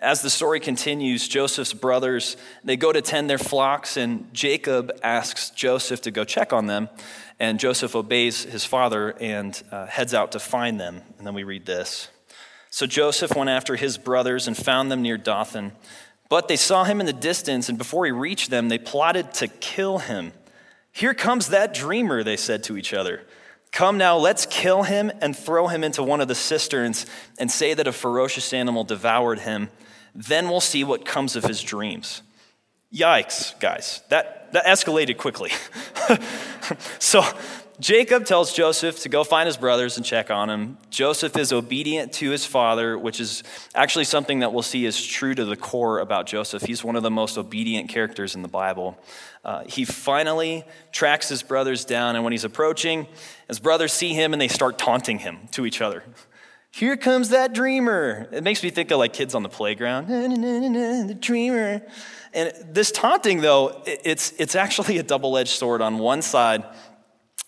As 0.02 0.22
the 0.22 0.30
story 0.30 0.60
continues, 0.60 1.28
Joseph's 1.28 1.74
brothers, 1.74 2.38
they 2.64 2.76
go 2.76 2.92
to 2.92 3.02
tend 3.02 3.30
their 3.30 3.38
flocks, 3.38 3.98
and 3.98 4.34
Jacob 4.34 4.92
asks 5.04 5.52
Joseph 5.52 6.02
to 6.02 6.12
go 6.12 6.24
check 6.24 6.54
on 6.54 6.66
them. 6.66 6.90
And 7.40 7.60
Joseph 7.60 7.96
obeys 7.96 8.44
his 8.44 8.66
father 8.66 9.16
and 9.20 9.62
uh, 9.72 9.86
heads 9.86 10.14
out 10.14 10.32
to 10.32 10.40
find 10.40 10.80
them. 10.80 11.02
And 11.18 11.28
then 11.28 11.34
we 11.34 11.44
read 11.44 11.66
this. 11.66 12.10
So 12.76 12.86
Joseph 12.86 13.34
went 13.38 13.50
after 13.50 13.78
his 13.78 13.98
brothers 13.98 14.50
and 14.50 14.58
found 14.58 14.92
them 14.92 15.02
near 15.02 15.18
Dothan. 15.18 15.72
But 16.28 16.50
they 16.50 16.58
saw 16.58 16.84
him 16.84 17.00
in 17.00 17.06
the 17.06 17.14
distance, 17.14 17.70
and 17.70 17.78
before 17.78 18.06
he 18.06 18.12
reached 18.12 18.50
them, 18.50 18.68
they 18.68 18.78
plotted 18.78 19.34
to 19.36 19.48
kill 19.48 20.00
him. 20.00 20.34
Here 20.92 21.14
comes 21.14 21.48
that 21.48 21.74
dreamer, 21.74 22.22
they 22.22 22.36
said 22.36 22.66
to 22.66 22.76
each 22.76 22.94
other. 22.94 23.22
Come 23.72 23.98
now, 23.98 24.18
let's 24.18 24.46
kill 24.46 24.84
him 24.84 25.10
and 25.22 25.38
throw 25.38 25.70
him 25.70 25.86
into 25.86 26.04
one 26.04 26.20
of 26.20 26.28
the 26.28 26.36
cisterns 26.36 27.06
and 27.40 27.50
say 27.50 27.74
that 27.74 27.88
a 27.88 27.94
ferocious 27.94 28.52
animal 28.52 28.84
devoured 28.84 29.40
him. 29.40 29.70
Then 30.14 30.50
we'll 30.50 30.60
see 30.60 30.84
what 30.84 31.06
comes 31.06 31.38
of 31.38 31.46
his 31.46 31.62
dreams. 31.62 32.24
Yikes, 32.94 33.58
guys. 33.62 34.02
That, 34.10 34.52
that 34.52 34.66
escalated 34.66 35.16
quickly. 35.16 35.52
so 37.00 37.24
Jacob 37.80 38.26
tells 38.26 38.54
Joseph 38.54 39.02
to 39.02 39.10
go 39.10 39.24
find 39.24 39.48
his 39.48 39.58
brothers 39.58 39.98
and 39.98 40.06
check 40.06 40.32
on 40.32 40.50
him. 40.50 40.78
Joseph 40.90 41.36
is 41.36 41.52
obedient 41.52 42.14
to 42.14 42.32
his 42.32 42.46
father, 42.46 42.98
which 42.98 43.20
is 43.20 43.44
actually 43.74 44.06
something 44.06 44.40
that 44.40 44.54
we'll 44.54 44.64
see 44.64 44.86
is 44.86 45.06
true 45.06 45.36
to 45.36 45.44
the 45.44 45.58
core 45.58 46.00
about 46.00 46.26
Joseph. 46.26 46.64
He's 46.64 46.84
one 46.84 46.96
of 46.96 47.04
the 47.04 47.12
most 47.12 47.38
obedient 47.38 47.90
characters 47.90 48.34
in 48.34 48.42
the 48.42 48.48
Bible. 48.48 48.98
Uh, 49.44 49.64
he 49.66 49.84
finally 49.84 50.64
tracks 50.92 51.28
his 51.28 51.44
brothers 51.44 51.84
down, 51.84 52.16
and 52.16 52.24
when 52.24 52.32
he's 52.32 52.46
approaching, 52.46 53.08
his 53.48 53.60
brothers 53.60 53.92
see 53.92 54.14
him 54.14 54.32
and 54.32 54.42
they 54.42 54.48
start 54.48 54.78
taunting 54.78 55.20
him 55.20 55.40
to 55.52 55.66
each 55.66 55.82
other. 55.82 56.04
Here 56.72 56.98
comes 56.98 57.30
that 57.30 57.54
dreamer. 57.54 58.28
It 58.32 58.44
makes 58.44 58.64
me 58.64 58.70
think 58.70 58.92
of 58.92 59.00
like 59.00 59.14
kids 59.14 59.36
on 59.36 59.44
the 59.44 59.50
playground. 59.50 60.10
Na, 60.10 60.28
na, 60.28 60.68
na, 60.68 61.08
the 61.08 61.14
dreamer. 61.14 61.82
And 62.34 62.54
this 62.70 62.92
taunting, 62.92 63.40
though, 63.40 63.82
it's, 63.86 64.34
it's 64.38 64.56
actually 64.56 64.98
a 64.98 65.04
double 65.04 65.38
edged 65.38 65.52
sword. 65.52 65.82
On 65.82 66.00
one 66.00 66.22
side, 66.22 66.66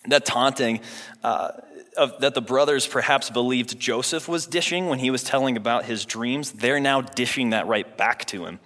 that 0.08 0.24
taunting 0.24 0.80
uh, 1.22 1.52
of, 1.96 2.20
that 2.20 2.34
the 2.34 2.40
brothers 2.40 2.86
perhaps 2.86 3.30
believed 3.30 3.78
Joseph 3.78 4.28
was 4.28 4.46
dishing 4.46 4.86
when 4.86 4.98
he 4.98 5.10
was 5.10 5.22
telling 5.22 5.56
about 5.56 5.84
his 5.84 6.04
dreams, 6.04 6.52
they're 6.52 6.80
now 6.80 7.00
dishing 7.00 7.50
that 7.50 7.66
right 7.66 7.96
back 7.96 8.24
to 8.26 8.46
him. 8.46 8.60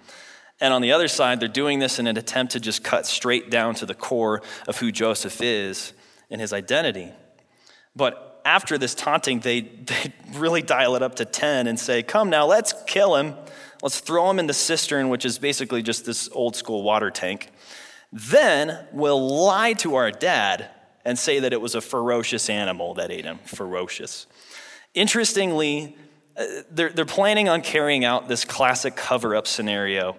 And 0.61 0.73
on 0.73 0.81
the 0.81 0.91
other 0.91 1.07
side, 1.07 1.39
they're 1.39 1.49
doing 1.49 1.79
this 1.79 1.99
in 1.99 2.07
an 2.07 2.17
attempt 2.17 2.53
to 2.53 2.59
just 2.59 2.83
cut 2.83 3.05
straight 3.05 3.49
down 3.49 3.75
to 3.75 3.85
the 3.85 3.95
core 3.95 4.41
of 4.67 4.77
who 4.77 4.91
Joseph 4.91 5.41
is 5.41 5.93
and 6.29 6.39
his 6.39 6.53
identity. 6.53 7.11
But 7.95 8.41
after 8.45 8.77
this 8.77 8.95
taunting, 8.95 9.39
they, 9.39 9.61
they 9.61 10.13
really 10.33 10.61
dial 10.61 10.95
it 10.95 11.01
up 11.01 11.15
to 11.15 11.25
10 11.25 11.67
and 11.67 11.79
say, 11.79 12.03
Come 12.03 12.29
now, 12.29 12.45
let's 12.45 12.73
kill 12.85 13.15
him. 13.15 13.35
Let's 13.81 13.99
throw 13.99 14.29
him 14.29 14.39
in 14.39 14.47
the 14.47 14.53
cistern, 14.53 15.09
which 15.09 15.25
is 15.25 15.37
basically 15.37 15.81
just 15.81 16.05
this 16.05 16.29
old 16.31 16.55
school 16.55 16.83
water 16.83 17.11
tank. 17.11 17.49
Then 18.13 18.87
we'll 18.93 19.43
lie 19.43 19.73
to 19.73 19.95
our 19.95 20.11
dad 20.11 20.69
and 21.05 21.17
say 21.17 21.39
that 21.39 21.53
it 21.53 21.61
was 21.61 21.75
a 21.75 21.81
ferocious 21.81 22.49
animal 22.49 22.93
that 22.95 23.11
ate 23.11 23.25
him. 23.25 23.39
Ferocious. 23.45 24.27
Interestingly, 24.93 25.97
uh, 26.37 26.45
they're, 26.71 26.89
they're 26.89 27.05
planning 27.05 27.49
on 27.49 27.61
carrying 27.61 28.05
out 28.05 28.27
this 28.27 28.45
classic 28.45 28.95
cover 28.95 29.35
up 29.35 29.47
scenario, 29.47 30.15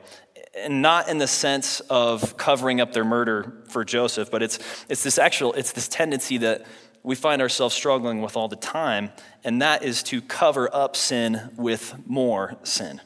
and 0.56 0.82
not 0.82 1.08
in 1.08 1.18
the 1.18 1.26
sense 1.26 1.80
of 1.90 2.36
covering 2.36 2.80
up 2.80 2.92
their 2.92 3.04
murder 3.04 3.62
for 3.68 3.84
Joseph, 3.84 4.30
but 4.30 4.42
it's, 4.42 4.58
it's 4.88 5.02
this 5.02 5.18
actual, 5.18 5.52
it's 5.54 5.72
this 5.72 5.88
tendency 5.88 6.38
that 6.38 6.64
we 7.02 7.14
find 7.14 7.42
ourselves 7.42 7.74
struggling 7.74 8.22
with 8.22 8.36
all 8.36 8.48
the 8.48 8.56
time, 8.56 9.10
and 9.42 9.60
that 9.62 9.82
is 9.82 10.02
to 10.04 10.22
cover 10.22 10.72
up 10.74 10.96
sin 10.96 11.50
with 11.56 11.94
more 12.06 12.56
sin. 12.62 13.00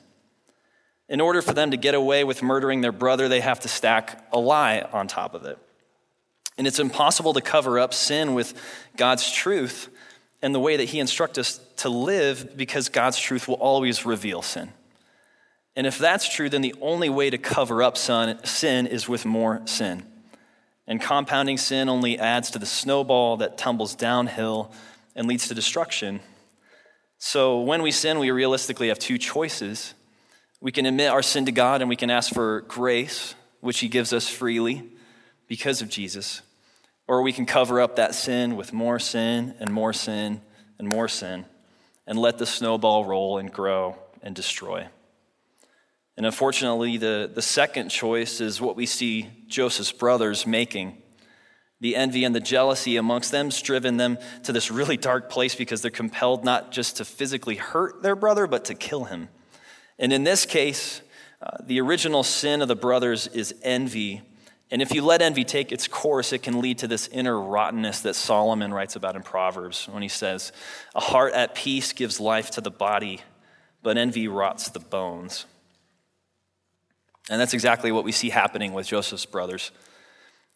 In 1.08 1.20
order 1.20 1.40
for 1.40 1.54
them 1.54 1.70
to 1.70 1.76
get 1.76 1.94
away 1.94 2.22
with 2.22 2.42
murdering 2.42 2.82
their 2.82 2.92
brother, 2.92 3.28
they 3.28 3.40
have 3.40 3.60
to 3.60 3.68
stack 3.68 4.28
a 4.30 4.38
lie 4.38 4.86
on 4.92 5.08
top 5.08 5.34
of 5.34 5.44
it. 5.46 5.58
And 6.58 6.66
it's 6.66 6.80
impossible 6.80 7.32
to 7.34 7.40
cover 7.40 7.78
up 7.78 7.94
sin 7.94 8.34
with 8.34 8.52
God's 8.96 9.30
truth 9.30 9.88
and 10.42 10.54
the 10.54 10.60
way 10.60 10.76
that 10.76 10.84
He 10.84 10.98
instructs 10.98 11.38
us 11.38 11.60
to 11.76 11.88
live 11.88 12.56
because 12.56 12.88
God's 12.88 13.18
truth 13.18 13.48
will 13.48 13.54
always 13.54 14.04
reveal 14.04 14.42
sin. 14.42 14.72
And 15.76 15.86
if 15.86 15.96
that's 15.96 16.28
true, 16.28 16.48
then 16.48 16.60
the 16.60 16.74
only 16.80 17.08
way 17.08 17.30
to 17.30 17.38
cover 17.38 17.82
up 17.82 17.96
sin 17.96 18.86
is 18.88 19.08
with 19.08 19.24
more 19.24 19.62
sin. 19.66 20.02
And 20.88 21.00
compounding 21.00 21.58
sin 21.58 21.88
only 21.88 22.18
adds 22.18 22.50
to 22.50 22.58
the 22.58 22.66
snowball 22.66 23.36
that 23.36 23.56
tumbles 23.56 23.94
downhill 23.94 24.72
and 25.14 25.28
leads 25.28 25.46
to 25.48 25.54
destruction. 25.54 26.18
So 27.18 27.60
when 27.60 27.82
we 27.82 27.92
sin, 27.92 28.18
we 28.18 28.32
realistically 28.32 28.88
have 28.88 28.98
two 28.98 29.18
choices. 29.18 29.94
We 30.60 30.72
can 30.72 30.86
admit 30.86 31.10
our 31.10 31.22
sin 31.22 31.46
to 31.46 31.52
God 31.52 31.80
and 31.80 31.88
we 31.88 31.96
can 31.96 32.10
ask 32.10 32.32
for 32.32 32.62
grace, 32.62 33.36
which 33.60 33.78
He 33.78 33.88
gives 33.88 34.12
us 34.12 34.28
freely 34.28 34.88
because 35.46 35.82
of 35.82 35.88
Jesus. 35.88 36.42
Or 37.08 37.22
we 37.22 37.32
can 37.32 37.46
cover 37.46 37.80
up 37.80 37.96
that 37.96 38.14
sin 38.14 38.54
with 38.54 38.72
more 38.72 38.98
sin 38.98 39.54
and 39.58 39.72
more 39.72 39.92
sin 39.92 40.42
and 40.78 40.86
more 40.86 41.08
sin 41.08 41.46
and 42.06 42.18
let 42.18 42.38
the 42.38 42.46
snowball 42.46 43.04
roll 43.04 43.38
and 43.38 43.50
grow 43.52 43.96
and 44.22 44.36
destroy. 44.36 44.86
And 46.16 46.26
unfortunately, 46.26 46.96
the, 46.96 47.30
the 47.32 47.42
second 47.42 47.88
choice 47.90 48.40
is 48.40 48.60
what 48.60 48.76
we 48.76 48.86
see 48.86 49.28
Joseph's 49.46 49.92
brothers 49.92 50.46
making. 50.46 51.00
The 51.80 51.94
envy 51.94 52.24
and 52.24 52.34
the 52.34 52.40
jealousy 52.40 52.96
amongst 52.96 53.30
them 53.30 53.46
has 53.46 53.62
driven 53.62 53.98
them 53.98 54.18
to 54.42 54.52
this 54.52 54.70
really 54.70 54.96
dark 54.96 55.30
place 55.30 55.54
because 55.54 55.80
they're 55.80 55.90
compelled 55.90 56.44
not 56.44 56.72
just 56.72 56.96
to 56.96 57.04
physically 57.04 57.54
hurt 57.54 58.02
their 58.02 58.16
brother, 58.16 58.46
but 58.46 58.64
to 58.66 58.74
kill 58.74 59.04
him. 59.04 59.28
And 59.98 60.12
in 60.12 60.24
this 60.24 60.44
case, 60.44 61.02
uh, 61.40 61.58
the 61.62 61.80
original 61.80 62.24
sin 62.24 62.62
of 62.62 62.68
the 62.68 62.74
brothers 62.74 63.28
is 63.28 63.54
envy 63.62 64.22
and 64.70 64.82
if 64.82 64.92
you 64.92 65.02
let 65.02 65.22
envy 65.22 65.44
take 65.44 65.72
its 65.72 65.88
course, 65.88 66.32
it 66.32 66.42
can 66.42 66.60
lead 66.60 66.78
to 66.78 66.88
this 66.88 67.08
inner 67.08 67.40
rottenness 67.40 68.02
that 68.02 68.14
Solomon 68.14 68.72
writes 68.72 68.96
about 68.96 69.16
in 69.16 69.22
Proverbs 69.22 69.88
when 69.90 70.02
he 70.02 70.08
says, 70.08 70.52
A 70.94 71.00
heart 71.00 71.32
at 71.32 71.54
peace 71.54 71.92
gives 71.92 72.20
life 72.20 72.50
to 72.52 72.60
the 72.60 72.70
body, 72.70 73.22
but 73.82 73.96
envy 73.96 74.28
rots 74.28 74.68
the 74.68 74.80
bones. 74.80 75.46
And 77.30 77.40
that's 77.40 77.54
exactly 77.54 77.92
what 77.92 78.04
we 78.04 78.12
see 78.12 78.28
happening 78.28 78.74
with 78.74 78.86
Joseph's 78.86 79.26
brothers. 79.26 79.70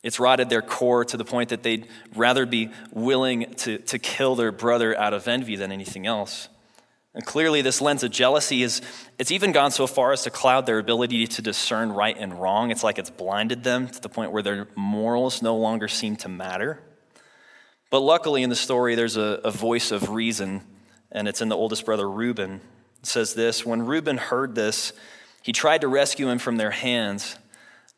It's 0.03 0.19
rotted 0.19 0.51
their 0.51 0.63
core 0.63 1.05
to 1.07 1.17
the 1.17 1.25
point 1.25 1.51
that 1.51 1.63
they'd 1.63 1.87
rather 2.15 2.45
be 2.45 2.71
willing 2.93 3.55
to, 3.55 3.79
to 3.79 3.99
kill 3.99 4.35
their 4.35 4.53
brother 4.53 4.99
out 4.99 5.15
of 5.15 5.29
envy 5.29 5.57
than 5.57 5.73
anything 5.73 6.07
else. 6.07 6.49
And 7.15 7.27
clearly, 7.27 7.61
this 7.61 7.83
lens 7.83 8.03
of 8.03 8.11
jealousy 8.11 8.63
is, 8.63 8.81
it's 9.19 9.31
even 9.31 9.53
gone 9.53 9.71
so 9.71 9.87
far 9.87 10.13
as 10.13 10.23
to 10.23 10.31
cloud 10.31 10.65
their 10.65 10.79
ability 10.79 11.27
to 11.27 11.43
discern 11.43 11.93
right 11.93 12.17
and 12.19 12.41
wrong. 12.41 12.71
It's 12.71 12.83
like 12.83 12.99
it's 12.99 13.11
blinded 13.11 13.65
them 13.65 13.89
to 13.89 14.01
the 14.01 14.09
point 14.09 14.33
where 14.33 14.43
their 14.43 14.69
morals 14.77 15.43
no 15.43 15.57
longer 15.57 15.89
seem 15.89 16.17
to 16.17 16.29
matter. 16.31 16.83
But 17.91 18.01
luckily, 18.01 18.43
in 18.43 18.49
the 18.49 18.57
story, 18.57 18.95
there's 18.95 19.19
a, 19.19 19.41
a 19.45 19.51
voice 19.51 19.93
of 19.93 20.09
reason, 20.09 20.63
and 21.11 21.29
it's 21.29 21.43
in 21.43 21.51
the 21.51 21.57
oldest 21.57 21.85
brother, 21.85 22.09
Reuben. 22.09 22.63
It 23.01 23.07
says 23.07 23.35
this 23.35 23.67
When 23.67 23.85
Reuben 23.85 24.17
heard 24.17 24.55
this, 24.55 24.95
he 25.43 25.53
tried 25.53 25.83
to 25.83 25.89
rescue 25.89 26.31
him 26.31 26.39
from 26.39 26.57
their 26.57 26.71
hands. 26.71 27.37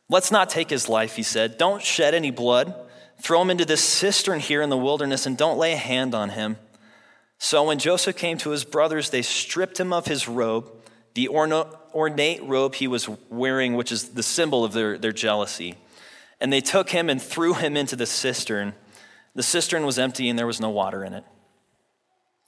Let's 0.09 0.33
not 0.33 0.51
take 0.51 0.71
his 0.71 0.89
life, 0.89 1.15
he 1.15 1.23
said. 1.23 1.57
Don't 1.57 1.83
shed 1.83 2.15
any 2.15 2.33
blood. 2.33 2.75
Throw 3.23 3.41
him 3.41 3.51
into 3.51 3.65
this 3.65 3.83
cistern 3.83 4.41
here 4.41 4.61
in 4.61 4.71
the 4.71 4.77
wilderness 4.77 5.25
and 5.25 5.39
don't 5.39 5.57
lay 5.57 5.73
a 5.73 5.79
hand 5.79 6.15
on 6.15 6.31
him. 6.31 6.57
So 7.45 7.65
when 7.65 7.79
Joseph 7.79 8.17
came 8.17 8.39
to 8.39 8.53
his 8.53 8.65
brothers, 8.65 9.11
they 9.11 9.21
stripped 9.21 9.79
him 9.79 9.93
of 9.93 10.07
his 10.07 10.27
robe, 10.27 10.73
the 11.13 11.29
ornate 11.29 12.43
robe 12.43 12.75
he 12.75 12.89
was 12.89 13.07
wearing, 13.29 13.75
which 13.75 13.93
is 13.93 14.13
the 14.13 14.23
symbol 14.23 14.65
of 14.65 14.73
their, 14.73 14.97
their 14.97 15.13
jealousy. 15.13 15.75
And 16.41 16.51
they 16.51 16.63
took 16.63 16.89
him 16.89 17.11
and 17.11 17.21
threw 17.21 17.53
him 17.53 17.77
into 17.77 17.97
the 17.97 18.07
cistern. 18.07 18.73
The 19.35 19.43
cistern 19.43 19.85
was 19.85 19.99
empty 19.99 20.31
and 20.31 20.39
there 20.39 20.47
was 20.47 20.59
no 20.59 20.71
water 20.71 21.05
in 21.05 21.13
it. 21.13 21.23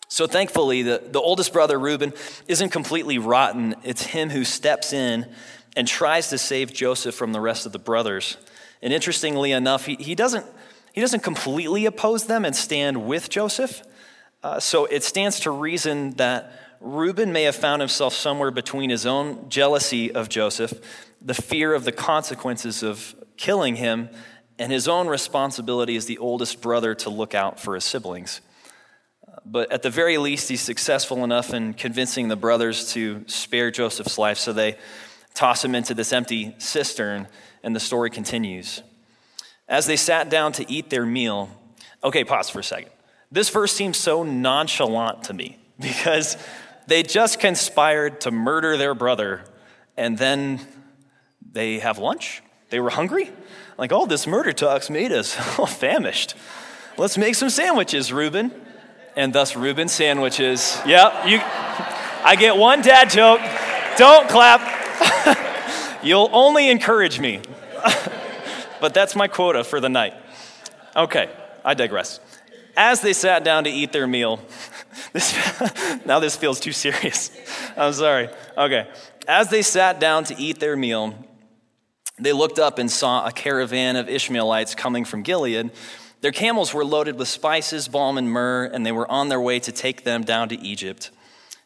So 0.08 0.26
thankfully, 0.26 0.80
the, 0.80 1.02
the 1.04 1.20
oldest 1.20 1.52
brother, 1.52 1.78
Reuben, 1.78 2.14
isn't 2.48 2.70
completely 2.70 3.18
rotten. 3.18 3.74
It's 3.84 4.02
him 4.02 4.30
who 4.30 4.44
steps 4.44 4.94
in 4.94 5.30
and 5.76 5.86
tries 5.86 6.30
to 6.30 6.38
save 6.38 6.72
Joseph 6.72 7.14
from 7.14 7.34
the 7.34 7.40
rest 7.42 7.66
of 7.66 7.72
the 7.72 7.78
brothers. 7.78 8.38
And 8.80 8.94
interestingly 8.94 9.52
enough, 9.52 9.84
he, 9.84 9.96
he, 9.96 10.14
doesn't, 10.14 10.46
he 10.94 11.02
doesn't 11.02 11.22
completely 11.22 11.84
oppose 11.84 12.24
them 12.24 12.46
and 12.46 12.56
stand 12.56 13.06
with 13.06 13.28
Joseph. 13.28 13.82
Uh, 14.46 14.60
so 14.60 14.84
it 14.84 15.02
stands 15.02 15.40
to 15.40 15.50
reason 15.50 16.12
that 16.12 16.52
Reuben 16.80 17.32
may 17.32 17.42
have 17.42 17.56
found 17.56 17.82
himself 17.82 18.14
somewhere 18.14 18.52
between 18.52 18.90
his 18.90 19.04
own 19.04 19.48
jealousy 19.48 20.12
of 20.12 20.28
Joseph, 20.28 20.72
the 21.20 21.34
fear 21.34 21.74
of 21.74 21.84
the 21.84 21.90
consequences 21.90 22.84
of 22.84 23.16
killing 23.36 23.74
him, 23.74 24.08
and 24.56 24.70
his 24.70 24.86
own 24.86 25.08
responsibility 25.08 25.96
as 25.96 26.06
the 26.06 26.18
oldest 26.18 26.60
brother 26.60 26.94
to 26.94 27.10
look 27.10 27.34
out 27.34 27.58
for 27.58 27.74
his 27.74 27.82
siblings. 27.82 28.40
Uh, 29.26 29.34
but 29.44 29.72
at 29.72 29.82
the 29.82 29.90
very 29.90 30.16
least, 30.16 30.48
he's 30.48 30.60
successful 30.60 31.24
enough 31.24 31.52
in 31.52 31.74
convincing 31.74 32.28
the 32.28 32.36
brothers 32.36 32.92
to 32.92 33.24
spare 33.26 33.72
Joseph's 33.72 34.16
life, 34.16 34.38
so 34.38 34.52
they 34.52 34.76
toss 35.34 35.64
him 35.64 35.74
into 35.74 35.92
this 35.92 36.12
empty 36.12 36.54
cistern, 36.58 37.26
and 37.64 37.74
the 37.74 37.80
story 37.80 38.10
continues. 38.10 38.84
As 39.68 39.86
they 39.86 39.96
sat 39.96 40.30
down 40.30 40.52
to 40.52 40.70
eat 40.70 40.88
their 40.88 41.04
meal, 41.04 41.50
okay, 42.04 42.22
pause 42.22 42.48
for 42.48 42.60
a 42.60 42.62
second. 42.62 42.92
This 43.30 43.48
verse 43.48 43.72
seems 43.72 43.96
so 43.96 44.22
nonchalant 44.22 45.24
to 45.24 45.34
me 45.34 45.58
because 45.80 46.36
they 46.86 47.02
just 47.02 47.40
conspired 47.40 48.20
to 48.22 48.30
murder 48.30 48.76
their 48.76 48.94
brother 48.94 49.44
and 49.96 50.16
then 50.18 50.60
they 51.52 51.78
have 51.78 51.98
lunch. 51.98 52.42
They 52.70 52.80
were 52.80 52.90
hungry. 52.90 53.30
Like, 53.78 53.92
oh, 53.92 54.06
this 54.06 54.26
murder 54.26 54.52
talk's 54.52 54.90
made 54.90 55.12
us 55.12 55.34
famished. 55.78 56.34
Let's 56.98 57.18
make 57.18 57.34
some 57.34 57.50
sandwiches, 57.50 58.12
Reuben. 58.12 58.52
And 59.16 59.32
thus, 59.32 59.56
Reuben 59.56 59.88
sandwiches. 59.88 60.78
Yep, 60.86 61.26
you, 61.26 61.40
I 61.42 62.36
get 62.38 62.56
one 62.56 62.82
dad 62.82 63.08
joke. 63.08 63.40
Don't 63.96 64.28
clap. 64.28 64.60
You'll 66.04 66.28
only 66.32 66.68
encourage 66.68 67.18
me. 67.18 67.40
but 68.80 68.92
that's 68.92 69.16
my 69.16 69.28
quota 69.28 69.64
for 69.64 69.80
the 69.80 69.88
night. 69.88 70.14
Okay, 70.94 71.30
I 71.64 71.74
digress. 71.74 72.20
As 72.76 73.00
they 73.00 73.12
sat 73.12 73.42
down 73.42 73.64
to 73.64 73.70
eat 73.70 73.92
their 73.92 74.06
meal, 74.06 74.40
this, 75.12 75.34
now 76.06 76.20
this 76.20 76.36
feels 76.36 76.60
too 76.60 76.72
serious. 76.72 77.30
I'm 77.76 77.92
sorry. 77.92 78.28
Okay. 78.56 78.88
As 79.26 79.48
they 79.48 79.62
sat 79.62 79.98
down 79.98 80.24
to 80.24 80.36
eat 80.38 80.60
their 80.60 80.76
meal, 80.76 81.14
they 82.18 82.32
looked 82.32 82.58
up 82.58 82.78
and 82.78 82.90
saw 82.90 83.26
a 83.26 83.32
caravan 83.32 83.96
of 83.96 84.08
Ishmaelites 84.08 84.74
coming 84.74 85.04
from 85.04 85.22
Gilead. 85.22 85.70
Their 86.20 86.32
camels 86.32 86.72
were 86.72 86.84
loaded 86.84 87.18
with 87.18 87.28
spices, 87.28 87.88
balm, 87.88 88.18
and 88.18 88.30
myrrh, 88.30 88.64
and 88.66 88.84
they 88.84 88.92
were 88.92 89.10
on 89.10 89.28
their 89.28 89.40
way 89.40 89.58
to 89.60 89.72
take 89.72 90.04
them 90.04 90.22
down 90.22 90.48
to 90.48 90.58
Egypt. 90.60 91.10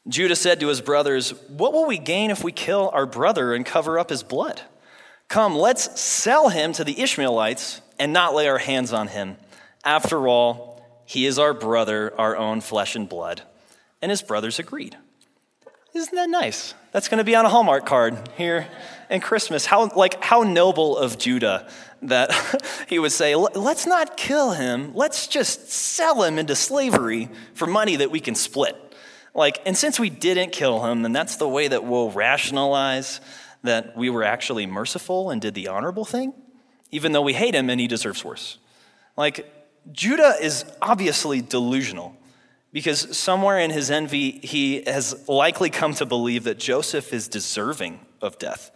Judah 0.08 0.36
said 0.36 0.60
to 0.60 0.68
his 0.68 0.80
brothers, 0.80 1.30
What 1.48 1.72
will 1.72 1.86
we 1.86 1.98
gain 1.98 2.30
if 2.30 2.42
we 2.42 2.52
kill 2.52 2.90
our 2.92 3.06
brother 3.06 3.54
and 3.54 3.64
cover 3.64 3.98
up 3.98 4.10
his 4.10 4.22
blood? 4.22 4.60
Come, 5.28 5.54
let's 5.56 6.00
sell 6.00 6.48
him 6.48 6.72
to 6.72 6.82
the 6.82 7.00
Ishmaelites 7.00 7.80
and 7.98 8.12
not 8.12 8.34
lay 8.34 8.48
our 8.48 8.58
hands 8.58 8.92
on 8.92 9.08
him. 9.08 9.36
After 9.84 10.26
all, 10.26 10.79
he 11.10 11.26
is 11.26 11.40
our 11.40 11.52
brother, 11.52 12.14
our 12.16 12.36
own 12.36 12.60
flesh 12.60 12.94
and 12.94 13.08
blood. 13.08 13.42
And 14.00 14.10
his 14.10 14.22
brothers 14.22 14.60
agreed. 14.60 14.96
Isn't 15.92 16.14
that 16.14 16.30
nice? 16.30 16.72
That's 16.92 17.08
going 17.08 17.18
to 17.18 17.24
be 17.24 17.34
on 17.34 17.44
a 17.44 17.48
Hallmark 17.48 17.84
card 17.84 18.16
here 18.36 18.68
in 19.10 19.20
Christmas. 19.20 19.66
How 19.66 19.90
like 19.96 20.22
how 20.22 20.44
noble 20.44 20.96
of 20.96 21.18
Judah 21.18 21.68
that 22.02 22.30
he 22.88 23.00
would 23.00 23.10
say, 23.10 23.34
"Let's 23.34 23.86
not 23.86 24.16
kill 24.16 24.52
him. 24.52 24.94
Let's 24.94 25.26
just 25.26 25.72
sell 25.72 26.22
him 26.22 26.38
into 26.38 26.54
slavery 26.54 27.28
for 27.54 27.66
money 27.66 27.96
that 27.96 28.12
we 28.12 28.20
can 28.20 28.36
split." 28.36 28.76
Like, 29.34 29.60
and 29.66 29.76
since 29.76 29.98
we 29.98 30.10
didn't 30.10 30.52
kill 30.52 30.84
him, 30.84 31.02
then 31.02 31.12
that's 31.12 31.34
the 31.36 31.48
way 31.48 31.66
that 31.66 31.82
we'll 31.82 32.12
rationalize 32.12 33.20
that 33.64 33.96
we 33.96 34.10
were 34.10 34.22
actually 34.22 34.64
merciful 34.64 35.30
and 35.30 35.42
did 35.42 35.54
the 35.54 35.66
honorable 35.66 36.04
thing, 36.04 36.34
even 36.92 37.10
though 37.10 37.22
we 37.22 37.32
hate 37.32 37.56
him 37.56 37.68
and 37.68 37.80
he 37.80 37.88
deserves 37.88 38.24
worse. 38.24 38.58
Like, 39.16 39.59
Judah 39.92 40.36
is 40.40 40.64
obviously 40.80 41.40
delusional 41.40 42.16
because 42.72 43.16
somewhere 43.16 43.58
in 43.58 43.70
his 43.70 43.90
envy, 43.90 44.32
he 44.32 44.82
has 44.82 45.28
likely 45.28 45.70
come 45.70 45.94
to 45.94 46.06
believe 46.06 46.44
that 46.44 46.58
Joseph 46.58 47.12
is 47.12 47.28
deserving 47.28 48.00
of 48.22 48.38
death. 48.38 48.70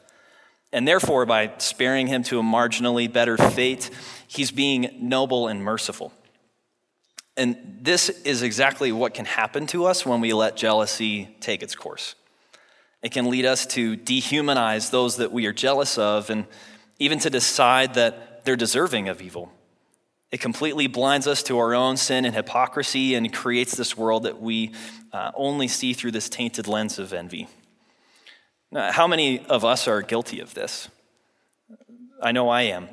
And 0.73 0.89
therefore, 0.89 1.25
by 1.25 1.53
sparing 1.59 2.09
him 2.09 2.25
to 2.25 2.41
a 2.41 2.43
marginally 2.43 3.13
better 3.13 3.37
fate, 3.37 3.91
he's 4.27 4.51
being 4.51 4.91
noble 5.01 5.47
and 5.47 5.63
merciful. 5.63 6.13
And 7.37 7.79
this 7.81 8.09
is 8.09 8.43
exactly 8.43 8.91
what 8.91 9.15
can 9.15 9.25
happen 9.25 9.67
to 9.69 9.87
us 9.87 10.05
when 10.05 10.21
we 10.21 10.33
let 10.33 10.57
jealousy 10.57 11.37
take 11.41 11.63
its 11.63 11.77
course. 11.77 12.17
It 13.03 13.13
can 13.13 13.29
lead 13.29 13.45
us 13.45 13.67
to 13.67 13.97
dehumanize 13.97 14.91
those 14.91 15.17
that 15.19 15.31
we 15.31 15.47
are 15.47 15.53
jealous 15.53 15.99
of 15.99 16.31
and 16.31 16.47
even 16.99 17.19
to 17.21 17.31
decide 17.31 17.95
that 17.95 18.45
they're 18.45 18.57
deserving 18.57 19.09
of 19.09 19.21
evil. 19.21 19.53
It 20.35 20.41
completely 20.41 20.89
blinds 20.89 21.29
us 21.29 21.45
to 21.45 21.59
our 21.59 21.77
own 21.77 21.97
sin 21.97 22.25
and 22.25 22.35
hypocrisy 22.35 23.15
and 23.15 23.33
creates 23.33 23.77
this 23.77 23.97
world 23.97 24.25
that 24.25 24.43
we 24.43 24.73
uh, 25.13 25.31
only 25.37 25.69
see 25.69 25.93
through 25.93 26.11
this 26.11 26.29
tainted 26.29 26.67
lens 26.67 26.99
of 26.99 27.13
envy. 27.13 27.47
Now, 28.73 28.91
how 28.91 29.07
many 29.07 29.47
of 29.47 29.65
us 29.65 29.87
are 29.87 30.03
guilty 30.03 30.41
of 30.41 30.53
this? 30.53 30.89
I 32.21 32.33
know 32.33 32.49
I 32.49 32.63
am. 32.63 32.89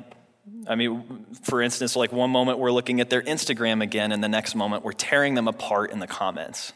I 0.68 0.76
mean, 0.76 1.26
for 1.42 1.60
instance, 1.60 1.96
like 1.96 2.12
one 2.12 2.30
moment 2.30 2.60
we're 2.60 2.70
looking 2.70 3.00
at 3.00 3.10
their 3.10 3.22
Instagram 3.22 3.82
again, 3.82 4.12
and 4.12 4.22
the 4.22 4.28
next 4.28 4.54
moment 4.54 4.84
we're 4.84 4.92
tearing 4.92 5.34
them 5.34 5.48
apart 5.48 5.90
in 5.90 5.98
the 5.98 6.06
comments. 6.06 6.72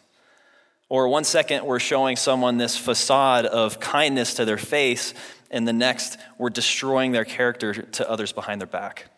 Or 0.89 1.07
one 1.07 1.23
second 1.23 1.65
we're 1.65 1.79
showing 1.79 2.17
someone 2.17 2.57
this 2.57 2.77
facade 2.77 3.47
of 3.47 3.79
kindness 3.79 4.35
to 4.35 4.45
their 4.45 4.59
face, 4.59 5.15
and 5.49 5.69
the 5.69 5.73
next 5.73 6.19
we're 6.39 6.51
destroying 6.51 7.13
their 7.13 7.25
character 7.25 7.73
to 7.73 8.11
others 8.11 8.33
behind 8.33 8.61
their 8.61 8.67
back. 8.67 9.11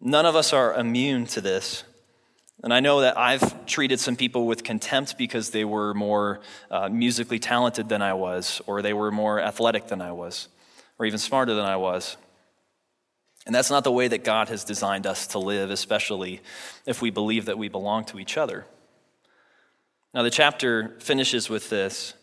None 0.00 0.24
of 0.26 0.34
us 0.34 0.52
are 0.52 0.74
immune 0.74 1.26
to 1.26 1.40
this. 1.40 1.84
And 2.62 2.74
I 2.74 2.80
know 2.80 3.00
that 3.00 3.18
I've 3.18 3.66
treated 3.66 4.00
some 4.00 4.16
people 4.16 4.46
with 4.46 4.64
contempt 4.64 5.16
because 5.16 5.50
they 5.50 5.64
were 5.64 5.94
more 5.94 6.40
uh, 6.70 6.88
musically 6.88 7.38
talented 7.38 7.88
than 7.88 8.02
I 8.02 8.12
was, 8.14 8.60
or 8.66 8.82
they 8.82 8.92
were 8.92 9.10
more 9.10 9.40
athletic 9.40 9.88
than 9.88 10.02
I 10.02 10.12
was, 10.12 10.48
or 10.98 11.06
even 11.06 11.18
smarter 11.18 11.54
than 11.54 11.64
I 11.64 11.76
was. 11.76 12.16
And 13.46 13.54
that's 13.54 13.70
not 13.70 13.84
the 13.84 13.92
way 13.92 14.08
that 14.08 14.24
God 14.24 14.50
has 14.50 14.64
designed 14.64 15.06
us 15.06 15.26
to 15.28 15.38
live, 15.38 15.70
especially 15.70 16.40
if 16.86 17.00
we 17.00 17.10
believe 17.10 17.46
that 17.46 17.56
we 17.56 17.68
belong 17.68 18.04
to 18.06 18.18
each 18.18 18.36
other. 18.36 18.66
Now, 20.12 20.22
the 20.22 20.30
chapter 20.30 20.96
finishes 20.98 21.48
with 21.48 21.70
this. 21.70 22.14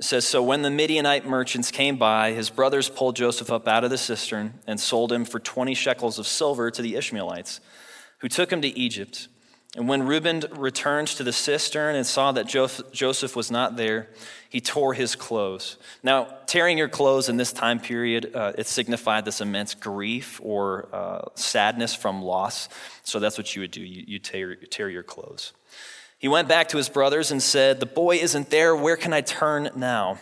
It 0.00 0.04
says 0.04 0.26
So 0.26 0.42
when 0.42 0.62
the 0.62 0.70
Midianite 0.70 1.26
merchants 1.26 1.70
came 1.70 1.98
by, 1.98 2.32
his 2.32 2.48
brothers 2.48 2.88
pulled 2.88 3.16
Joseph 3.16 3.50
up 3.50 3.68
out 3.68 3.84
of 3.84 3.90
the 3.90 3.98
cistern 3.98 4.54
and 4.66 4.80
sold 4.80 5.12
him 5.12 5.26
for 5.26 5.38
20 5.38 5.74
shekels 5.74 6.18
of 6.18 6.26
silver 6.26 6.70
to 6.70 6.80
the 6.80 6.96
Ishmaelites, 6.96 7.60
who 8.20 8.28
took 8.30 8.50
him 8.50 8.62
to 8.62 8.68
Egypt. 8.68 9.28
And 9.76 9.90
when 9.90 10.04
Reuben 10.04 10.44
returned 10.52 11.08
to 11.08 11.22
the 11.22 11.34
cistern 11.34 11.96
and 11.96 12.06
saw 12.06 12.32
that 12.32 12.46
Joseph 12.46 13.36
was 13.36 13.50
not 13.50 13.76
there, 13.76 14.08
he 14.48 14.62
tore 14.62 14.94
his 14.94 15.14
clothes. 15.16 15.76
Now, 16.02 16.34
tearing 16.46 16.78
your 16.78 16.88
clothes 16.88 17.28
in 17.28 17.36
this 17.36 17.52
time 17.52 17.78
period, 17.78 18.34
uh, 18.34 18.54
it 18.56 18.66
signified 18.68 19.26
this 19.26 19.42
immense 19.42 19.74
grief 19.74 20.40
or 20.42 20.88
uh, 20.94 21.26
sadness 21.34 21.94
from 21.94 22.22
loss. 22.22 22.70
So 23.04 23.20
that's 23.20 23.36
what 23.36 23.54
you 23.54 23.60
would 23.60 23.70
do. 23.70 23.82
You, 23.82 24.18
tear, 24.18 24.54
tear 24.54 24.88
your 24.88 25.02
clothes. 25.02 25.52
He 26.20 26.28
went 26.28 26.48
back 26.48 26.68
to 26.68 26.76
his 26.76 26.90
brothers 26.90 27.30
and 27.30 27.42
said, 27.42 27.80
The 27.80 27.86
boy 27.86 28.16
isn't 28.16 28.50
there. 28.50 28.76
Where 28.76 28.98
can 28.98 29.14
I 29.14 29.22
turn 29.22 29.70
now? 29.74 30.18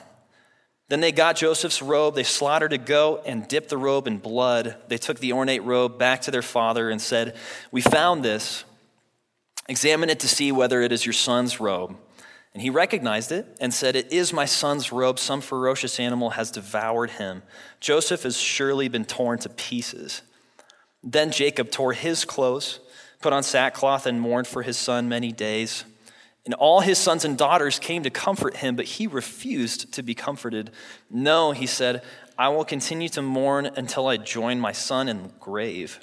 Then 0.87 1.01
they 1.01 1.11
got 1.11 1.37
Joseph's 1.37 1.83
robe, 1.83 2.15
they 2.15 2.23
slaughtered 2.23 2.73
a 2.73 2.79
goat 2.79 3.25
and 3.27 3.47
dipped 3.47 3.69
the 3.69 3.77
robe 3.77 4.07
in 4.07 4.19
blood. 4.19 4.77
They 4.87 4.97
took 4.97 5.19
the 5.19 5.33
ornate 5.33 5.65
robe 5.65 5.99
back 5.99 6.23
to 6.23 6.31
their 6.31 6.41
father 6.41 6.89
and 6.89 7.03
said, 7.03 7.37
We 7.73 7.81
found 7.81 8.25
this. 8.25 8.65
Examine 9.69 10.09
it 10.09 10.21
to 10.21 10.29
see 10.29 10.53
whether 10.53 10.81
it 10.81 10.93
is 10.93 11.05
your 11.05 11.13
son's 11.13 11.59
robe. 11.59 11.97
And 12.55 12.63
he 12.63 12.71
recognized 12.71 13.33
it 13.33 13.59
and 13.61 13.75
said, 13.75 13.97
It 13.97 14.13
is 14.13 14.33
my 14.33 14.45
son's 14.45 14.93
robe. 14.93 15.19
Some 15.19 15.41
ferocious 15.41 15.99
animal 15.99 16.31
has 16.31 16.53
devoured 16.53 17.11
him. 17.11 17.43
Joseph 17.81 18.23
has 18.23 18.39
surely 18.39 18.87
been 18.87 19.05
torn 19.05 19.41
to 19.41 19.49
pieces. 19.49 20.23
Then 21.03 21.33
Jacob 21.33 21.73
tore 21.73 21.93
his 21.93 22.25
clothes, 22.25 22.79
put 23.21 23.33
on 23.33 23.43
sackcloth, 23.43 24.07
and 24.07 24.21
mourned 24.21 24.47
for 24.47 24.63
his 24.63 24.77
son 24.77 25.09
many 25.09 25.33
days. 25.33 25.85
And 26.45 26.55
all 26.55 26.81
his 26.81 26.99
sons 26.99 27.25
and 27.25 27.37
daughters 27.37 27.79
came 27.79 28.03
to 28.05 28.11
comfort 28.11 28.57
him, 28.57 28.77
but 28.77 28.87
he 28.87 29.07
refused 29.07 29.93
to 29.93 30.03
be 30.03 30.15
comforted. 30.15 30.71
No, 31.11 31.53
he 31.53 31.67
said, 31.67 32.03
I 32.39 32.49
will 32.49 32.65
continue 32.65 33.09
to 33.11 33.23
mourn 33.23 33.67
until 33.67 34.07
I 34.07 34.17
join 34.17 34.61
my 34.61 34.73
son 34.73 35.09
in 35.09 35.25
the 35.25 35.29
grave. 35.41 36.01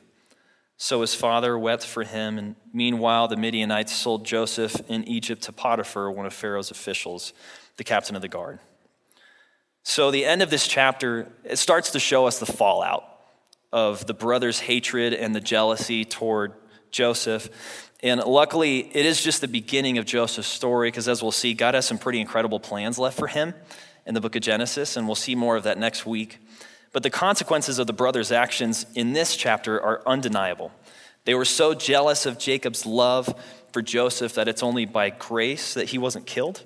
So 0.78 1.02
his 1.02 1.16
father 1.16 1.58
wept 1.58 1.86
for 1.86 2.04
him, 2.04 2.38
and 2.38 2.56
meanwhile 2.74 3.28
the 3.28 3.38
Midianites 3.38 3.94
sold 3.94 4.26
Joseph 4.26 4.76
in 4.90 5.06
Egypt 5.06 5.44
to 5.44 5.54
Potiphar, 5.54 6.12
one 6.12 6.26
of 6.26 6.34
Pharaoh's 6.34 6.70
officials, 6.70 7.34
the 7.78 7.86
captain 7.86 8.16
of 8.16 8.22
the 8.22 8.28
guard. 8.28 8.60
So 9.84 10.12
the 10.12 10.26
end 10.26 10.42
of 10.42 10.50
this 10.50 10.68
chapter, 10.68 11.32
it 11.44 11.58
starts 11.58 11.92
to 11.92 12.00
show 12.00 12.28
us 12.28 12.40
the 12.40 12.46
fallout 12.46 13.04
of 13.72 14.06
the 14.06 14.14
brothers' 14.14 14.60
hatred 14.60 15.14
and 15.14 15.34
the 15.34 15.40
jealousy 15.40 16.04
toward 16.04 16.54
Joseph. 16.96 17.92
And 18.02 18.22
luckily, 18.22 18.80
it 18.96 19.06
is 19.06 19.22
just 19.22 19.42
the 19.42 19.50
beginning 19.50 19.98
of 19.98 20.06
Joseph's 20.06 20.48
story, 20.48 20.88
because 20.88 21.10
as 21.10 21.22
we'll 21.22 21.34
see, 21.34 21.54
God 21.54 21.74
has 21.74 21.86
some 21.86 21.98
pretty 21.98 22.22
incredible 22.22 22.60
plans 22.60 22.98
left 22.98 23.20
for 23.20 23.28
him 23.28 23.54
in 24.06 24.14
the 24.14 24.22
book 24.22 24.38
of 24.38 24.42
Genesis, 24.42 24.96
and 24.96 25.06
we'll 25.06 25.16
see 25.16 25.36
more 25.36 25.58
of 25.58 25.64
that 25.64 25.78
next 25.78 26.06
week. 26.06 26.38
But 26.94 27.04
the 27.04 27.10
consequences 27.10 27.80
of 27.80 27.88
the 27.88 27.94
brothers' 27.94 28.32
actions 28.32 28.86
in 28.96 29.12
this 29.12 29.36
chapter 29.36 29.82
are 29.82 30.02
undeniable. 30.06 30.72
They 31.26 31.34
were 31.34 31.44
so 31.44 31.74
jealous 31.74 32.26
of 32.26 32.40
Jacob's 32.40 32.86
love 32.86 33.34
for 33.74 33.82
Joseph 33.82 34.36
that 34.36 34.48
it's 34.48 34.64
only 34.64 34.86
by 34.86 35.10
grace 35.10 35.74
that 35.74 35.90
he 35.90 35.98
wasn't 35.98 36.26
killed. 36.26 36.64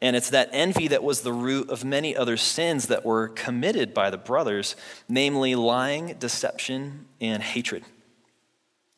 And 0.00 0.16
it's 0.16 0.30
that 0.30 0.48
envy 0.52 0.88
that 0.88 1.04
was 1.04 1.20
the 1.20 1.34
root 1.34 1.68
of 1.68 1.84
many 1.84 2.16
other 2.16 2.38
sins 2.38 2.86
that 2.86 3.04
were 3.04 3.28
committed 3.28 3.92
by 3.92 4.08
the 4.08 4.16
brothers, 4.16 4.74
namely 5.06 5.54
lying, 5.54 6.16
deception, 6.18 7.04
and 7.20 7.42
hatred. 7.42 7.84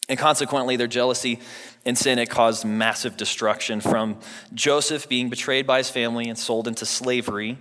And 0.08 0.18
consequently, 0.18 0.76
their 0.76 0.86
jealousy 0.88 1.38
and 1.84 1.96
sin 1.96 2.18
it 2.18 2.28
caused 2.28 2.64
massive 2.64 3.16
destruction 3.16 3.80
from 3.80 4.18
Joseph 4.52 5.08
being 5.08 5.30
betrayed 5.30 5.66
by 5.66 5.78
his 5.78 5.90
family 5.90 6.28
and 6.28 6.38
sold 6.38 6.68
into 6.68 6.84
slavery 6.84 7.58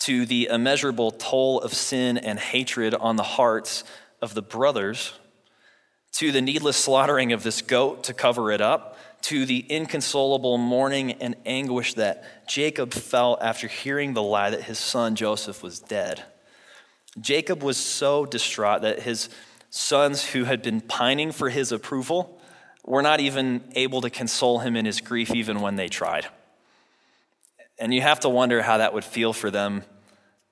to 0.00 0.26
the 0.26 0.48
immeasurable 0.50 1.10
toll 1.10 1.60
of 1.60 1.74
sin 1.74 2.18
and 2.18 2.38
hatred 2.38 2.94
on 2.94 3.16
the 3.16 3.22
hearts 3.22 3.84
of 4.22 4.34
the 4.34 4.42
brothers, 4.42 5.12
to 6.12 6.32
the 6.32 6.40
needless 6.40 6.76
slaughtering 6.76 7.32
of 7.32 7.42
this 7.42 7.62
goat 7.62 8.04
to 8.04 8.14
cover 8.14 8.50
it 8.50 8.60
up, 8.60 8.96
to 9.22 9.44
the 9.44 9.64
inconsolable 9.68 10.58
mourning 10.58 11.12
and 11.12 11.36
anguish 11.44 11.94
that 11.94 12.48
Jacob 12.48 12.92
felt 12.92 13.42
after 13.42 13.66
hearing 13.66 14.14
the 14.14 14.22
lie 14.22 14.50
that 14.50 14.62
his 14.62 14.78
son 14.78 15.16
Joseph 15.16 15.62
was 15.62 15.80
dead. 15.80 16.22
Jacob 17.20 17.62
was 17.62 17.76
so 17.76 18.24
distraught 18.24 18.82
that 18.82 19.00
his 19.00 19.28
sons, 19.70 20.24
who 20.30 20.44
had 20.44 20.62
been 20.62 20.80
pining 20.80 21.32
for 21.32 21.50
his 21.50 21.72
approval, 21.72 22.40
were 22.84 23.02
not 23.02 23.20
even 23.20 23.62
able 23.74 24.00
to 24.00 24.10
console 24.10 24.60
him 24.60 24.76
in 24.76 24.86
his 24.86 25.00
grief, 25.00 25.34
even 25.34 25.60
when 25.60 25.76
they 25.76 25.88
tried. 25.88 26.26
And 27.78 27.92
you 27.92 28.00
have 28.00 28.20
to 28.20 28.28
wonder 28.28 28.62
how 28.62 28.78
that 28.78 28.94
would 28.94 29.04
feel 29.04 29.32
for 29.32 29.50
them 29.50 29.84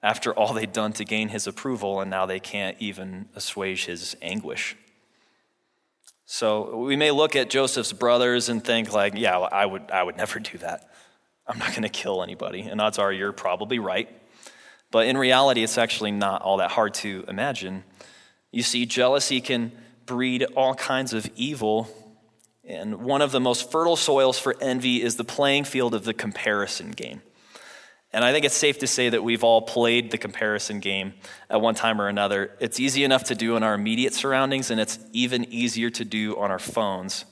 after 0.03 0.33
all 0.33 0.53
they'd 0.53 0.73
done 0.73 0.93
to 0.93 1.05
gain 1.05 1.29
his 1.29 1.47
approval, 1.47 2.01
and 2.01 2.11
now 2.11 2.27
they 2.27 2.39
can't 2.39 2.77
even 2.79 3.29
assuage 3.35 3.87
his 3.87 4.17
anguish. 4.23 4.77
So 6.27 6.77
we 6.79 6.97
may 6.97 7.11
look 7.11 7.35
at 7.37 7.51
Joseph's 7.51 7.93
brothers 7.93 8.49
and 8.49 8.63
think, 8.63 8.93
like, 8.93 9.15
yeah, 9.17 9.39
I 9.39 9.65
would, 9.65 9.91
I 9.91 10.03
would 10.03 10.17
never 10.17 10.39
do 10.39 10.59
that. 10.59 10.91
I'm 11.47 11.59
not 11.59 11.71
going 11.71 11.83
to 11.83 11.89
kill 11.89 12.23
anybody. 12.23 12.63
And 12.63 12.81
odds 12.81 12.99
are 12.99 13.13
you're 13.13 13.33
probably 13.33 13.79
right. 13.79 14.09
But 14.91 15.07
in 15.07 15.17
reality, 15.17 15.63
it's 15.63 15.79
actually 15.79 16.11
not 16.11 16.43
all 16.43 16.59
that 16.59 16.73
hard 16.73 16.95
to 16.95 17.25
imagine. 17.29 17.85
You 18.57 18.63
see, 18.63 18.87
jealousy 18.87 19.43
can 19.43 19.71
breed 20.07 20.43
all 20.57 20.75
kinds 20.75 21.13
of 21.13 21.29
evil. 21.37 21.91
And 22.65 23.03
one 23.03 23.21
of 23.21 23.31
the 23.31 23.39
most 23.39 23.71
fertile 23.71 23.97
soils 23.97 24.39
for 24.39 24.57
envy 24.63 25.03
is 25.03 25.17
the 25.17 25.25
playing 25.25 25.65
field 25.65 25.95
of 25.95 26.05
the 26.05 26.15
comparison 26.15 26.93
game. 26.93 27.21
And 28.15 28.25
I 28.25 28.33
think 28.33 28.47
it's 28.47 28.57
safe 28.57 28.79
to 28.79 28.87
say 28.87 29.11
that 29.11 29.23
we've 29.23 29.45
all 29.45 29.61
played 29.61 30.11
the 30.11 30.17
comparison 30.17 30.81
game 30.81 31.13
at 31.51 31.61
one 31.61 31.75
time 31.75 32.01
or 32.01 32.09
another. 32.09 32.57
It's 32.59 32.81
easy 32.81 33.05
enough 33.05 33.25
to 33.25 33.35
do 33.35 33.57
in 33.57 33.63
our 33.63 33.75
immediate 33.75 34.15
surroundings, 34.15 34.71
and 34.71 34.81
it's 34.81 34.99
even 35.13 35.45
easier 35.53 35.91
to 35.91 36.07
do 36.07 36.39
on 36.39 36.51
our 36.51 36.59
phones. 36.59 37.27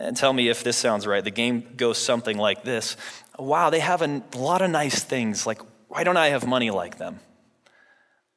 And 0.00 0.16
tell 0.16 0.32
me 0.32 0.48
if 0.48 0.64
this 0.64 0.78
sounds 0.78 1.06
right. 1.06 1.22
The 1.22 1.32
game 1.32 1.74
goes 1.76 1.98
something 1.98 2.38
like 2.38 2.64
this 2.64 2.96
Wow, 3.38 3.68
they 3.68 3.80
have 3.80 4.00
a 4.00 4.22
lot 4.34 4.62
of 4.62 4.70
nice 4.70 5.04
things. 5.04 5.46
Like, 5.46 5.60
why 5.88 6.02
don't 6.02 6.16
I 6.16 6.28
have 6.28 6.46
money 6.46 6.70
like 6.70 6.96
them? 6.96 7.20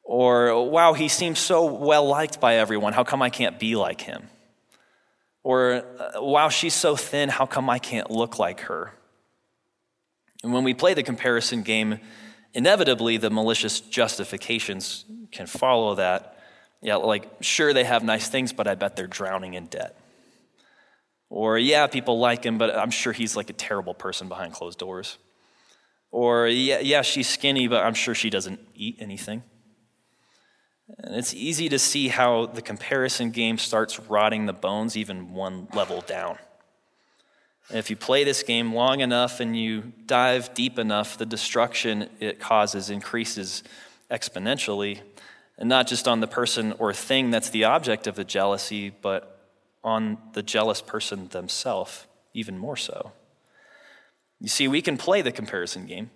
Or, 0.08 0.70
wow, 0.70 0.94
he 0.94 1.10
seems 1.10 1.38
so 1.38 1.66
well 1.66 2.08
liked 2.08 2.40
by 2.40 2.56
everyone. 2.56 2.94
How 2.94 3.04
come 3.04 3.22
I 3.22 3.30
can't 3.30 3.60
be 3.60 3.76
like 3.76 4.00
him? 4.00 4.30
Or, 5.44 5.84
uh, 6.00 6.24
wow, 6.24 6.48
she's 6.48 6.74
so 6.74 6.96
thin. 6.96 7.28
How 7.28 7.46
come 7.46 7.70
I 7.70 7.78
can't 7.78 8.10
look 8.10 8.40
like 8.40 8.62
her? 8.62 8.94
And 10.44 10.54
when 10.54 10.64
we 10.64 10.74
play 10.74 10.94
the 10.94 11.04
comparison 11.04 11.62
game, 11.62 12.00
inevitably 12.54 13.18
the 13.18 13.30
malicious 13.30 13.82
justifications 13.82 15.04
can 15.34 15.46
follow 15.46 15.96
that. 15.96 16.40
Yeah, 16.82 16.96
like, 16.96 17.28
sure, 17.42 17.74
they 17.74 17.84
have 17.84 18.02
nice 18.02 18.30
things, 18.30 18.54
but 18.54 18.66
I 18.66 18.76
bet 18.76 18.96
they're 18.96 19.08
drowning 19.08 19.56
in 19.56 19.66
debt. 19.66 20.00
Or, 21.30 21.58
yeah, 21.58 21.88
people 21.88 22.18
like 22.18 22.46
him, 22.46 22.58
but 22.58 22.74
I'm 22.74 22.92
sure 22.92 23.12
he's 23.12 23.36
like 23.36 23.50
a 23.50 23.54
terrible 23.54 23.94
person 23.94 24.30
behind 24.30 24.54
closed 24.54 24.80
doors. 24.80 25.18
Or, 26.12 26.48
yeah, 26.48 26.80
yeah, 26.80 27.02
she's 27.02 27.28
skinny, 27.28 27.68
but 27.68 27.84
I'm 27.84 27.94
sure 27.94 28.16
she 28.16 28.30
doesn't 28.30 28.62
eat 28.74 28.96
anything. 29.00 29.44
And 31.04 31.16
it's 31.16 31.34
easy 31.34 31.70
to 31.70 31.80
see 31.80 32.08
how 32.08 32.46
the 32.46 32.62
comparison 32.62 33.32
game 33.32 33.58
starts 33.58 34.00
rotting 34.00 34.46
the 34.46 34.54
bones 34.54 34.96
even 34.96 35.34
one 35.34 35.68
level 35.74 36.02
down. 36.02 36.38
And 37.70 37.78
if 37.78 37.90
you 37.90 37.98
play 37.98 38.24
this 38.24 38.44
game 38.44 38.74
long 38.74 39.02
enough 39.02 39.42
and 39.42 39.58
you 39.58 39.92
dive 40.06 40.54
deep 40.54 40.80
enough, 40.80 41.18
the 41.18 41.26
destruction 41.26 42.10
it 42.20 42.40
causes 42.40 42.90
increases 42.90 43.64
exponentially, 44.10 45.02
and 45.58 45.68
not 45.68 45.88
just 45.88 46.08
on 46.08 46.22
the 46.22 46.28
person 46.28 46.74
or 46.80 46.94
thing 46.94 47.30
that's 47.30 47.50
the 47.50 47.66
object 47.66 48.08
of 48.08 48.16
the 48.16 48.24
jealousy, 48.24 48.90
but 48.90 49.34
on 49.84 50.18
the 50.34 50.44
jealous 50.44 50.82
person 50.82 51.28
themselves, 51.30 52.06
even 52.34 52.58
more 52.58 52.78
so. 52.78 53.12
You 54.40 54.48
see, 54.48 54.68
we 54.68 54.82
can 54.82 54.98
play 54.98 55.22
the 55.22 55.32
comparison 55.32 55.86
game, 55.86 56.12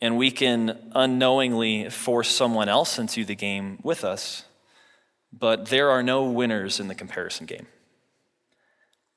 and 0.00 0.16
we 0.16 0.30
can 0.30 0.90
unknowingly 0.94 1.88
force 1.90 2.28
someone 2.28 2.68
else 2.68 2.98
into 2.98 3.24
the 3.24 3.34
game 3.34 3.78
with 3.82 4.04
us, 4.04 4.44
but 5.32 5.66
there 5.66 5.90
are 5.90 6.02
no 6.02 6.24
winners 6.24 6.80
in 6.80 6.88
the 6.88 6.94
comparison 6.94 7.46
game. 7.46 7.66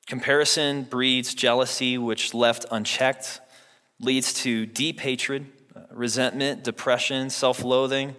Comparison 0.06 0.82
breeds 0.82 1.34
jealousy, 1.34 1.96
which 1.98 2.34
left 2.34 2.66
unchecked 2.70 3.40
leads 4.00 4.32
to 4.32 4.66
deep 4.66 5.00
hatred, 5.00 5.46
resentment, 5.92 6.64
depression, 6.64 7.30
self 7.30 7.62
loathing, 7.62 8.16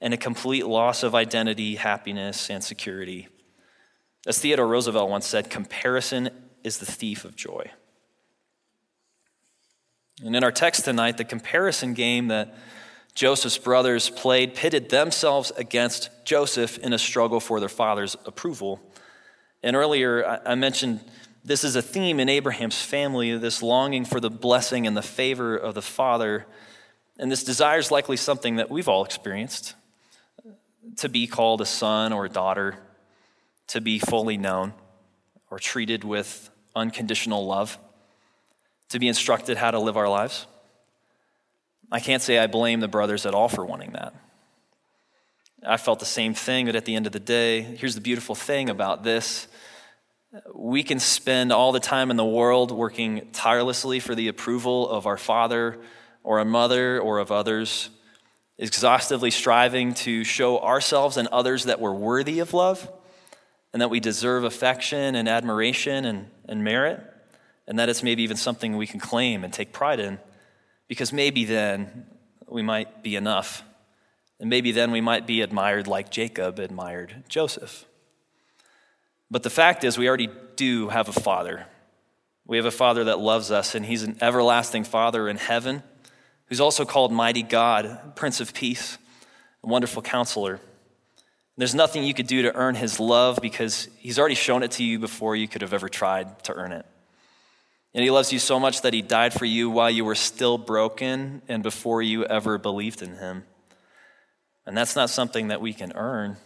and 0.00 0.12
a 0.12 0.18
complete 0.18 0.66
loss 0.66 1.02
of 1.02 1.14
identity, 1.14 1.76
happiness, 1.76 2.50
and 2.50 2.62
security. 2.62 3.28
As 4.26 4.38
Theodore 4.38 4.66
Roosevelt 4.66 5.10
once 5.10 5.26
said, 5.26 5.50
comparison 5.50 6.30
is 6.62 6.78
the 6.78 6.86
thief 6.86 7.24
of 7.24 7.36
joy. 7.36 7.70
And 10.22 10.36
in 10.36 10.44
our 10.44 10.52
text 10.52 10.84
tonight, 10.84 11.16
the 11.16 11.24
comparison 11.24 11.94
game 11.94 12.28
that 12.28 12.54
Joseph's 13.14 13.58
brothers 13.58 14.10
played 14.10 14.54
pitted 14.54 14.90
themselves 14.90 15.52
against 15.56 16.10
Joseph 16.24 16.78
in 16.78 16.92
a 16.92 16.98
struggle 16.98 17.40
for 17.40 17.60
their 17.60 17.68
father's 17.68 18.16
approval. 18.26 18.80
And 19.62 19.74
earlier, 19.76 20.40
I 20.44 20.54
mentioned 20.54 21.00
this 21.44 21.62
is 21.62 21.76
a 21.76 21.82
theme 21.82 22.20
in 22.20 22.28
Abraham's 22.28 22.80
family 22.80 23.36
this 23.36 23.62
longing 23.62 24.04
for 24.04 24.18
the 24.18 24.30
blessing 24.30 24.86
and 24.86 24.96
the 24.96 25.02
favor 25.02 25.56
of 25.56 25.74
the 25.74 25.82
father. 25.82 26.46
And 27.18 27.30
this 27.30 27.44
desire 27.44 27.78
is 27.78 27.90
likely 27.90 28.16
something 28.16 28.56
that 28.56 28.70
we've 28.70 28.88
all 28.88 29.04
experienced 29.04 29.74
to 30.96 31.08
be 31.08 31.26
called 31.26 31.60
a 31.60 31.66
son 31.66 32.12
or 32.12 32.24
a 32.26 32.28
daughter, 32.28 32.76
to 33.68 33.80
be 33.80 33.98
fully 33.98 34.36
known 34.36 34.74
or 35.50 35.58
treated 35.58 36.04
with 36.04 36.50
unconditional 36.74 37.46
love, 37.46 37.78
to 38.90 38.98
be 38.98 39.08
instructed 39.08 39.56
how 39.56 39.70
to 39.70 39.78
live 39.78 39.96
our 39.96 40.08
lives. 40.08 40.46
I 41.90 42.00
can't 42.00 42.22
say 42.22 42.38
I 42.38 42.46
blame 42.46 42.80
the 42.80 42.88
brothers 42.88 43.26
at 43.26 43.34
all 43.34 43.48
for 43.48 43.64
wanting 43.64 43.92
that. 43.92 44.14
I 45.66 45.76
felt 45.76 45.98
the 45.98 46.04
same 46.04 46.34
thing, 46.34 46.66
but 46.66 46.76
at 46.76 46.84
the 46.84 46.94
end 46.94 47.06
of 47.06 47.12
the 47.12 47.20
day, 47.20 47.62
here's 47.62 47.94
the 47.94 48.00
beautiful 48.00 48.34
thing 48.34 48.68
about 48.68 49.02
this 49.02 49.48
we 50.52 50.82
can 50.82 50.98
spend 50.98 51.52
all 51.52 51.72
the 51.72 51.80
time 51.80 52.10
in 52.10 52.16
the 52.16 52.24
world 52.24 52.72
working 52.72 53.28
tirelessly 53.32 54.00
for 54.00 54.14
the 54.14 54.28
approval 54.28 54.88
of 54.88 55.06
our 55.06 55.16
father 55.16 55.78
or 56.24 56.38
our 56.40 56.44
mother 56.44 57.00
or 57.00 57.18
of 57.18 57.30
others, 57.30 57.90
exhaustively 58.58 59.30
striving 59.30 59.94
to 59.94 60.24
show 60.24 60.58
ourselves 60.58 61.16
and 61.16 61.28
others 61.28 61.64
that 61.64 61.80
we're 61.80 61.92
worthy 61.92 62.40
of 62.40 62.52
love 62.52 62.90
and 63.72 63.80
that 63.80 63.90
we 63.90 64.00
deserve 64.00 64.44
affection 64.44 65.14
and 65.14 65.28
admiration 65.28 66.04
and, 66.04 66.30
and 66.48 66.64
merit, 66.64 67.00
and 67.66 67.78
that 67.78 67.88
it's 67.88 68.02
maybe 68.02 68.22
even 68.22 68.36
something 68.36 68.76
we 68.76 68.86
can 68.86 69.00
claim 69.00 69.44
and 69.44 69.52
take 69.52 69.72
pride 69.72 70.00
in, 70.00 70.18
because 70.88 71.12
maybe 71.12 71.44
then 71.44 72.06
we 72.48 72.62
might 72.62 73.02
be 73.02 73.16
enough. 73.16 73.62
And 74.40 74.50
maybe 74.50 74.72
then 74.72 74.90
we 74.90 75.00
might 75.00 75.26
be 75.26 75.40
admired 75.40 75.86
like 75.86 76.10
Jacob 76.10 76.58
admired 76.58 77.24
Joseph. 77.28 77.86
But 79.30 79.42
the 79.42 79.50
fact 79.50 79.84
is, 79.84 79.96
we 79.96 80.08
already 80.08 80.28
do 80.56 80.88
have 80.88 81.08
a 81.08 81.12
Father. 81.12 81.66
We 82.46 82.58
have 82.58 82.66
a 82.66 82.70
Father 82.70 83.04
that 83.04 83.18
loves 83.18 83.50
us, 83.50 83.74
and 83.74 83.86
He's 83.86 84.02
an 84.02 84.18
everlasting 84.20 84.84
Father 84.84 85.28
in 85.28 85.38
heaven, 85.38 85.82
who's 86.46 86.60
also 86.60 86.84
called 86.84 87.10
Mighty 87.10 87.42
God, 87.42 88.14
Prince 88.16 88.40
of 88.40 88.52
Peace, 88.52 88.98
a 89.62 89.66
wonderful 89.66 90.02
counselor. 90.02 90.60
There's 91.56 91.74
nothing 91.74 92.04
you 92.04 92.12
could 92.12 92.26
do 92.26 92.42
to 92.42 92.54
earn 92.54 92.74
His 92.74 93.00
love 93.00 93.38
because 93.40 93.88
He's 93.96 94.18
already 94.18 94.34
shown 94.34 94.62
it 94.62 94.72
to 94.72 94.84
you 94.84 94.98
before 94.98 95.34
you 95.34 95.48
could 95.48 95.62
have 95.62 95.72
ever 95.72 95.88
tried 95.88 96.44
to 96.44 96.52
earn 96.52 96.72
it. 96.72 96.84
And 97.94 98.02
He 98.02 98.10
loves 98.10 98.32
you 98.32 98.38
so 98.38 98.58
much 98.58 98.82
that 98.82 98.92
He 98.92 99.02
died 99.02 99.32
for 99.32 99.44
you 99.44 99.70
while 99.70 99.90
you 99.90 100.04
were 100.04 100.16
still 100.16 100.58
broken 100.58 101.42
and 101.48 101.62
before 101.62 102.02
you 102.02 102.24
ever 102.24 102.58
believed 102.58 103.02
in 103.02 103.16
Him. 103.16 103.44
And 104.66 104.76
that's 104.76 104.96
not 104.96 105.10
something 105.10 105.48
that 105.48 105.60
we 105.60 105.72
can 105.72 105.92
earn, 105.94 106.36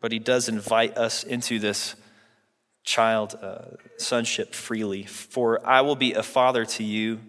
but 0.00 0.12
He 0.12 0.18
does 0.18 0.48
invite 0.48 0.96
us 0.98 1.24
into 1.24 1.58
this 1.58 1.94
child 2.84 3.38
uh, 3.40 3.76
sonship 3.96 4.54
freely. 4.54 5.04
For 5.04 5.64
I 5.66 5.80
will 5.80 5.96
be 5.96 6.12
a 6.12 6.22
father 6.22 6.64
to 6.66 6.84
you, 6.84 7.20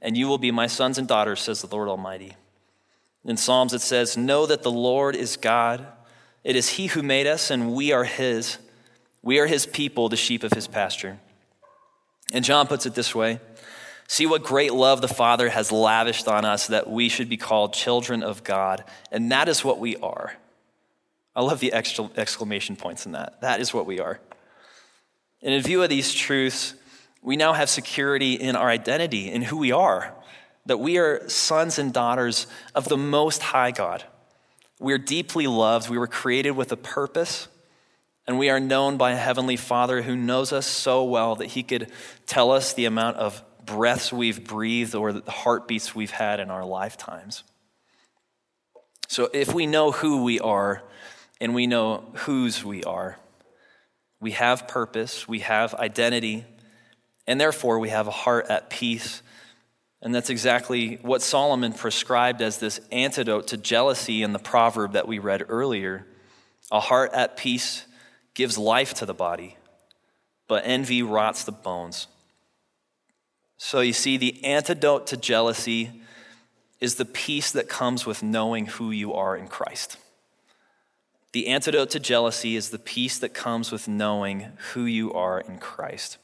and 0.00 0.16
you 0.16 0.26
will 0.26 0.38
be 0.38 0.50
my 0.50 0.66
sons 0.66 0.98
and 0.98 1.08
daughters, 1.08 1.40
says 1.40 1.62
the 1.62 1.74
Lord 1.74 1.88
Almighty. 1.88 2.34
In 3.24 3.36
Psalms 3.36 3.72
it 3.72 3.80
says, 3.80 4.16
Know 4.16 4.46
that 4.46 4.62
the 4.62 4.70
Lord 4.70 5.14
is 5.14 5.36
God. 5.36 5.86
It 6.44 6.56
is 6.56 6.70
He 6.70 6.88
who 6.88 7.02
made 7.02 7.26
us, 7.26 7.50
and 7.50 7.72
we 7.72 7.92
are 7.92 8.04
His. 8.04 8.58
We 9.22 9.38
are 9.38 9.46
His 9.46 9.64
people, 9.64 10.08
the 10.08 10.16
sheep 10.16 10.42
of 10.42 10.52
His 10.52 10.66
pasture. 10.66 11.18
And 12.32 12.44
John 12.44 12.66
puts 12.66 12.86
it 12.86 12.94
this 12.94 13.14
way 13.14 13.38
See 14.08 14.26
what 14.26 14.42
great 14.42 14.72
love 14.72 15.00
the 15.00 15.08
Father 15.08 15.48
has 15.48 15.70
lavished 15.70 16.28
on 16.28 16.44
us 16.44 16.66
that 16.66 16.90
we 16.90 17.08
should 17.08 17.28
be 17.28 17.36
called 17.36 17.72
children 17.72 18.22
of 18.22 18.42
God. 18.42 18.84
And 19.10 19.30
that 19.32 19.48
is 19.48 19.64
what 19.64 19.78
we 19.78 19.96
are. 19.96 20.34
I 21.34 21.42
love 21.42 21.60
the 21.60 21.72
exclamation 21.72 22.76
points 22.76 23.06
in 23.06 23.12
that. 23.12 23.40
That 23.40 23.60
is 23.60 23.72
what 23.72 23.86
we 23.86 24.00
are. 24.00 24.20
And 25.42 25.54
in 25.54 25.62
view 25.62 25.82
of 25.82 25.88
these 25.88 26.12
truths, 26.12 26.74
we 27.22 27.36
now 27.36 27.52
have 27.54 27.70
security 27.70 28.34
in 28.34 28.54
our 28.54 28.68
identity, 28.68 29.30
in 29.30 29.42
who 29.42 29.56
we 29.56 29.72
are, 29.72 30.12
that 30.66 30.78
we 30.78 30.98
are 30.98 31.26
sons 31.28 31.78
and 31.78 31.92
daughters 31.92 32.46
of 32.74 32.88
the 32.88 32.98
Most 32.98 33.42
High 33.42 33.70
God. 33.70 34.04
We 34.78 34.92
are 34.92 34.98
deeply 34.98 35.46
loved, 35.46 35.88
we 35.88 35.96
were 35.96 36.06
created 36.06 36.50
with 36.50 36.70
a 36.70 36.76
purpose, 36.76 37.48
and 38.26 38.38
we 38.38 38.50
are 38.50 38.60
known 38.60 38.96
by 38.96 39.12
a 39.12 39.16
Heavenly 39.16 39.56
Father 39.56 40.02
who 40.02 40.14
knows 40.14 40.52
us 40.52 40.66
so 40.66 41.04
well 41.04 41.36
that 41.36 41.46
He 41.46 41.62
could 41.62 41.90
tell 42.26 42.52
us 42.52 42.72
the 42.72 42.84
amount 42.84 43.16
of 43.16 43.42
breaths 43.64 44.12
we've 44.12 44.44
breathed 44.44 44.94
or 44.94 45.12
the 45.12 45.30
heartbeats 45.30 45.94
we've 45.94 46.10
had 46.10 46.40
in 46.40 46.50
our 46.50 46.64
lifetimes. 46.64 47.44
So 49.08 49.28
if 49.32 49.52
we 49.52 49.66
know 49.66 49.90
who 49.90 50.22
we 50.22 50.40
are 50.40 50.82
and 51.40 51.54
we 51.54 51.66
know 51.66 52.04
whose 52.14 52.64
we 52.64 52.82
are, 52.84 53.18
we 54.20 54.30
have 54.32 54.68
purpose, 54.68 55.26
we 55.26 55.40
have 55.40 55.74
identity, 55.74 56.44
and 57.26 57.40
therefore 57.40 57.78
we 57.78 57.88
have 57.88 58.06
a 58.06 58.12
heart 58.12 58.46
at 58.48 58.70
peace. 58.70 59.20
And 60.00 60.14
that's 60.14 60.30
exactly 60.30 60.96
what 61.02 61.22
Solomon 61.22 61.72
prescribed 61.72 62.40
as 62.40 62.58
this 62.58 62.80
antidote 62.90 63.48
to 63.48 63.56
jealousy 63.56 64.22
in 64.22 64.32
the 64.32 64.38
proverb 64.38 64.92
that 64.92 65.06
we 65.06 65.18
read 65.18 65.44
earlier. 65.48 66.06
A 66.70 66.80
heart 66.80 67.12
at 67.12 67.36
peace 67.36 67.84
gives 68.34 68.56
life 68.58 68.94
to 68.94 69.06
the 69.06 69.14
body, 69.14 69.56
but 70.48 70.62
envy 70.66 71.02
rots 71.02 71.44
the 71.44 71.52
bones. 71.52 72.06
So 73.56 73.80
you 73.80 73.92
see, 73.92 74.16
the 74.16 74.42
antidote 74.44 75.06
to 75.08 75.16
jealousy 75.16 75.90
is 76.80 76.96
the 76.96 77.04
peace 77.04 77.52
that 77.52 77.68
comes 77.68 78.04
with 78.04 78.22
knowing 78.22 78.66
who 78.66 78.90
you 78.90 79.14
are 79.14 79.36
in 79.36 79.46
Christ. 79.46 79.98
The 81.32 81.46
antidote 81.46 81.90
to 81.90 82.00
jealousy 82.00 82.56
is 82.56 82.70
the 82.70 82.78
peace 82.78 83.18
that 83.20 83.32
comes 83.32 83.70
with 83.72 83.88
knowing 83.88 84.48
who 84.72 84.84
you 84.84 85.12
are 85.12 85.40
in 85.40 85.58
Christ. 85.58 86.18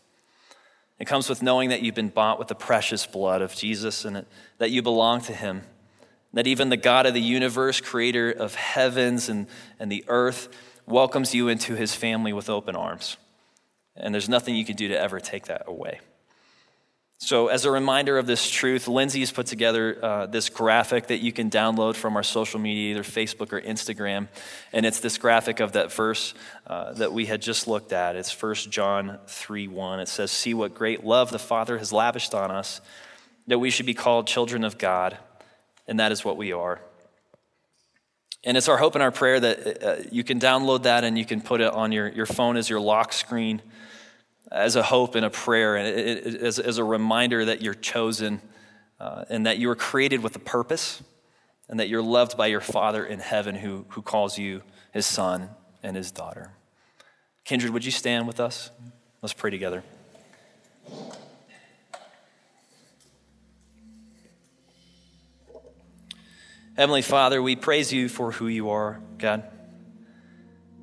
It 0.98 1.06
comes 1.06 1.28
with 1.28 1.42
knowing 1.42 1.68
that 1.68 1.80
you've 1.80 1.94
been 1.94 2.08
bought 2.08 2.38
with 2.38 2.48
the 2.48 2.54
precious 2.54 3.06
blood 3.06 3.40
of 3.40 3.54
Jesus 3.54 4.04
and 4.04 4.26
that 4.58 4.70
you 4.70 4.82
belong 4.82 5.20
to 5.22 5.32
Him. 5.32 5.62
That 6.34 6.46
even 6.46 6.68
the 6.68 6.76
God 6.76 7.06
of 7.06 7.14
the 7.14 7.22
universe, 7.22 7.80
creator 7.80 8.30
of 8.30 8.54
heavens 8.54 9.28
and, 9.28 9.46
and 9.78 9.90
the 9.90 10.04
earth, 10.08 10.48
welcomes 10.88 11.34
you 11.34 11.48
into 11.48 11.74
His 11.74 11.94
family 11.94 12.32
with 12.32 12.48
open 12.48 12.76
arms. 12.76 13.16
And 13.96 14.14
there's 14.14 14.28
nothing 14.28 14.54
you 14.54 14.64
can 14.64 14.76
do 14.76 14.88
to 14.88 14.98
ever 14.98 15.20
take 15.20 15.46
that 15.46 15.64
away. 15.66 16.00
So, 17.20 17.48
as 17.48 17.64
a 17.64 17.70
reminder 17.72 18.16
of 18.16 18.26
this 18.26 18.48
truth, 18.48 18.86
Lindsay 18.86 19.18
has 19.20 19.32
put 19.32 19.46
together 19.46 19.98
uh, 20.00 20.26
this 20.26 20.48
graphic 20.48 21.08
that 21.08 21.18
you 21.18 21.32
can 21.32 21.50
download 21.50 21.96
from 21.96 22.14
our 22.14 22.22
social 22.22 22.60
media, 22.60 22.92
either 22.92 23.02
Facebook 23.02 23.52
or 23.52 23.60
Instagram. 23.60 24.28
And 24.72 24.86
it's 24.86 25.00
this 25.00 25.18
graphic 25.18 25.58
of 25.58 25.72
that 25.72 25.92
verse 25.92 26.32
uh, 26.68 26.92
that 26.92 27.12
we 27.12 27.26
had 27.26 27.42
just 27.42 27.66
looked 27.66 27.92
at. 27.92 28.14
It's 28.14 28.40
1 28.40 28.54
John 28.70 29.18
3 29.26 29.66
1. 29.66 29.98
It 29.98 30.08
says, 30.08 30.30
See 30.30 30.54
what 30.54 30.74
great 30.74 31.04
love 31.04 31.32
the 31.32 31.40
Father 31.40 31.78
has 31.78 31.92
lavished 31.92 32.34
on 32.34 32.52
us, 32.52 32.80
that 33.48 33.58
we 33.58 33.70
should 33.70 33.86
be 33.86 33.94
called 33.94 34.28
children 34.28 34.62
of 34.62 34.78
God. 34.78 35.18
And 35.88 35.98
that 35.98 36.12
is 36.12 36.24
what 36.24 36.36
we 36.36 36.52
are. 36.52 36.80
And 38.44 38.56
it's 38.56 38.68
our 38.68 38.76
hope 38.76 38.94
and 38.94 39.02
our 39.02 39.10
prayer 39.10 39.40
that 39.40 39.82
uh, 39.82 39.96
you 40.12 40.24
can 40.24 40.38
download 40.38 40.84
that 40.84 41.04
and 41.04 41.18
you 41.18 41.24
can 41.24 41.40
put 41.40 41.60
it 41.60 41.72
on 41.72 41.92
your, 41.92 42.08
your 42.08 42.26
phone 42.26 42.56
as 42.56 42.70
your 42.70 42.80
lock 42.80 43.12
screen 43.12 43.62
as 44.50 44.76
a 44.76 44.82
hope 44.82 45.14
and 45.14 45.24
a 45.24 45.30
prayer, 45.30 45.76
and 45.76 45.86
it, 45.86 46.26
it, 46.26 46.42
as, 46.42 46.58
as, 46.58 46.78
a 46.78 46.84
reminder 46.84 47.44
that 47.44 47.60
you're 47.60 47.74
chosen 47.74 48.40
uh, 48.98 49.24
and 49.28 49.46
that 49.46 49.58
you 49.58 49.68
were 49.68 49.76
created 49.76 50.22
with 50.22 50.34
a 50.36 50.38
purpose, 50.38 51.02
and 51.68 51.78
that 51.80 51.88
you're 51.88 52.02
loved 52.02 52.36
by 52.36 52.46
your 52.46 52.60
Father 52.60 53.04
in 53.04 53.18
heaven 53.18 53.54
who, 53.54 53.84
who 53.90 54.00
calls 54.00 54.38
you 54.38 54.62
his 54.92 55.04
son 55.04 55.50
and 55.82 55.96
his 55.96 56.10
daughter. 56.10 56.52
Kindred, 57.44 57.72
would 57.72 57.84
you 57.84 57.90
stand 57.90 58.26
with 58.26 58.40
us? 58.40 58.70
Let's 59.20 59.34
pray 59.34 59.50
together. 59.50 59.82
Heavenly 66.78 67.02
Father, 67.02 67.42
we 67.42 67.56
praise 67.56 67.92
you 67.92 68.08
for 68.08 68.30
who 68.30 68.46
you 68.46 68.70
are, 68.70 69.00
God. 69.18 69.42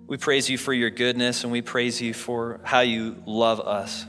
We 0.08 0.18
praise 0.18 0.50
you 0.50 0.58
for 0.58 0.74
your 0.74 0.90
goodness 0.90 1.44
and 1.44 1.54
we 1.54 1.62
praise 1.62 2.02
you 2.02 2.14
for 2.14 2.60
how 2.66 2.82
you 2.82 3.24
love 3.26 3.62
us. 3.62 4.06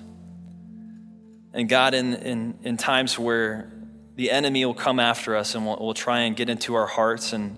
And 1.52 1.68
God, 1.68 1.94
in, 1.94 2.14
in, 2.14 2.58
in 2.64 2.76
times 2.76 3.16
where 3.16 3.70
the 4.16 4.32
enemy 4.32 4.64
will 4.64 4.74
come 4.74 4.98
after 4.98 5.36
us 5.36 5.54
and 5.54 5.64
will, 5.64 5.76
will 5.76 5.94
try 5.94 6.22
and 6.22 6.34
get 6.34 6.50
into 6.50 6.74
our 6.74 6.88
hearts 6.88 7.32
and 7.32 7.56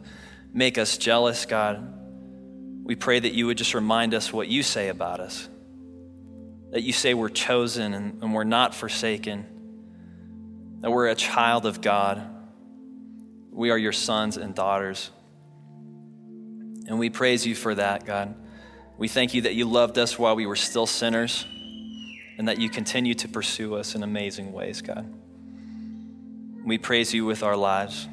make 0.53 0.77
us 0.77 0.99
jealous, 0.99 1.47
God, 1.47 1.95
we 2.85 2.97
pray 2.97 3.19
that 3.19 3.33
you 3.33 3.47
would 3.47 3.57
just 3.57 3.73
remind 3.73 4.13
us 4.13 4.31
what 4.31 4.47
you 4.47 4.63
say 4.63 4.91
about 4.91 5.21
us. 5.21 5.49
That 6.73 6.83
you 6.83 6.93
say 6.93 7.15
we're 7.15 7.31
chosen 7.31 7.95
and, 7.95 8.23
and 8.23 8.35
we're 8.35 8.45
not 8.45 8.75
forsaken, 8.75 9.47
that 10.83 10.91
we're 10.91 11.09
a 11.09 11.15
child 11.15 11.65
of 11.65 11.81
God. 11.81 12.35
We 13.59 13.71
are 13.71 13.77
your 13.77 13.91
sons 13.91 14.37
and 14.37 14.55
daughters. 14.55 15.11
And 16.87 16.97
we 16.97 17.11
praise 17.11 17.45
you 17.45 17.57
for 17.57 17.75
that, 17.75 18.07
God. 18.07 18.37
We 18.97 19.09
thank 19.09 19.35
you 19.35 19.43
that 19.43 19.55
you 19.57 19.65
loved 19.65 19.99
us 19.99 20.17
while 20.17 20.37
we 20.37 20.47
were 20.47 20.55
still 20.55 20.87
sinners 20.87 21.45
and 22.39 22.47
that 22.47 22.61
you 22.61 22.71
continue 22.71 23.15
to 23.15 23.27
pursue 23.27 23.75
us 23.75 23.97
in 23.97 24.05
amazing 24.05 24.53
ways, 24.53 24.81
God. 24.81 25.13
We 26.65 26.79
praise 26.79 27.13
you 27.13 27.25
with 27.25 27.43
our 27.43 27.57
lives. 27.57 28.07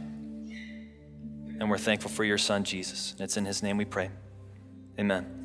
And 1.59 1.69
we're 1.69 1.77
thankful 1.77 2.09
for 2.09 2.23
your 2.23 2.39
son, 2.39 2.63
Jesus. 2.63 3.11
And 3.11 3.21
it's 3.21 3.37
in 3.37 3.45
his 3.45 3.61
name 3.61 3.77
we 3.77 3.85
pray. 3.85 4.09
Amen. 4.99 5.44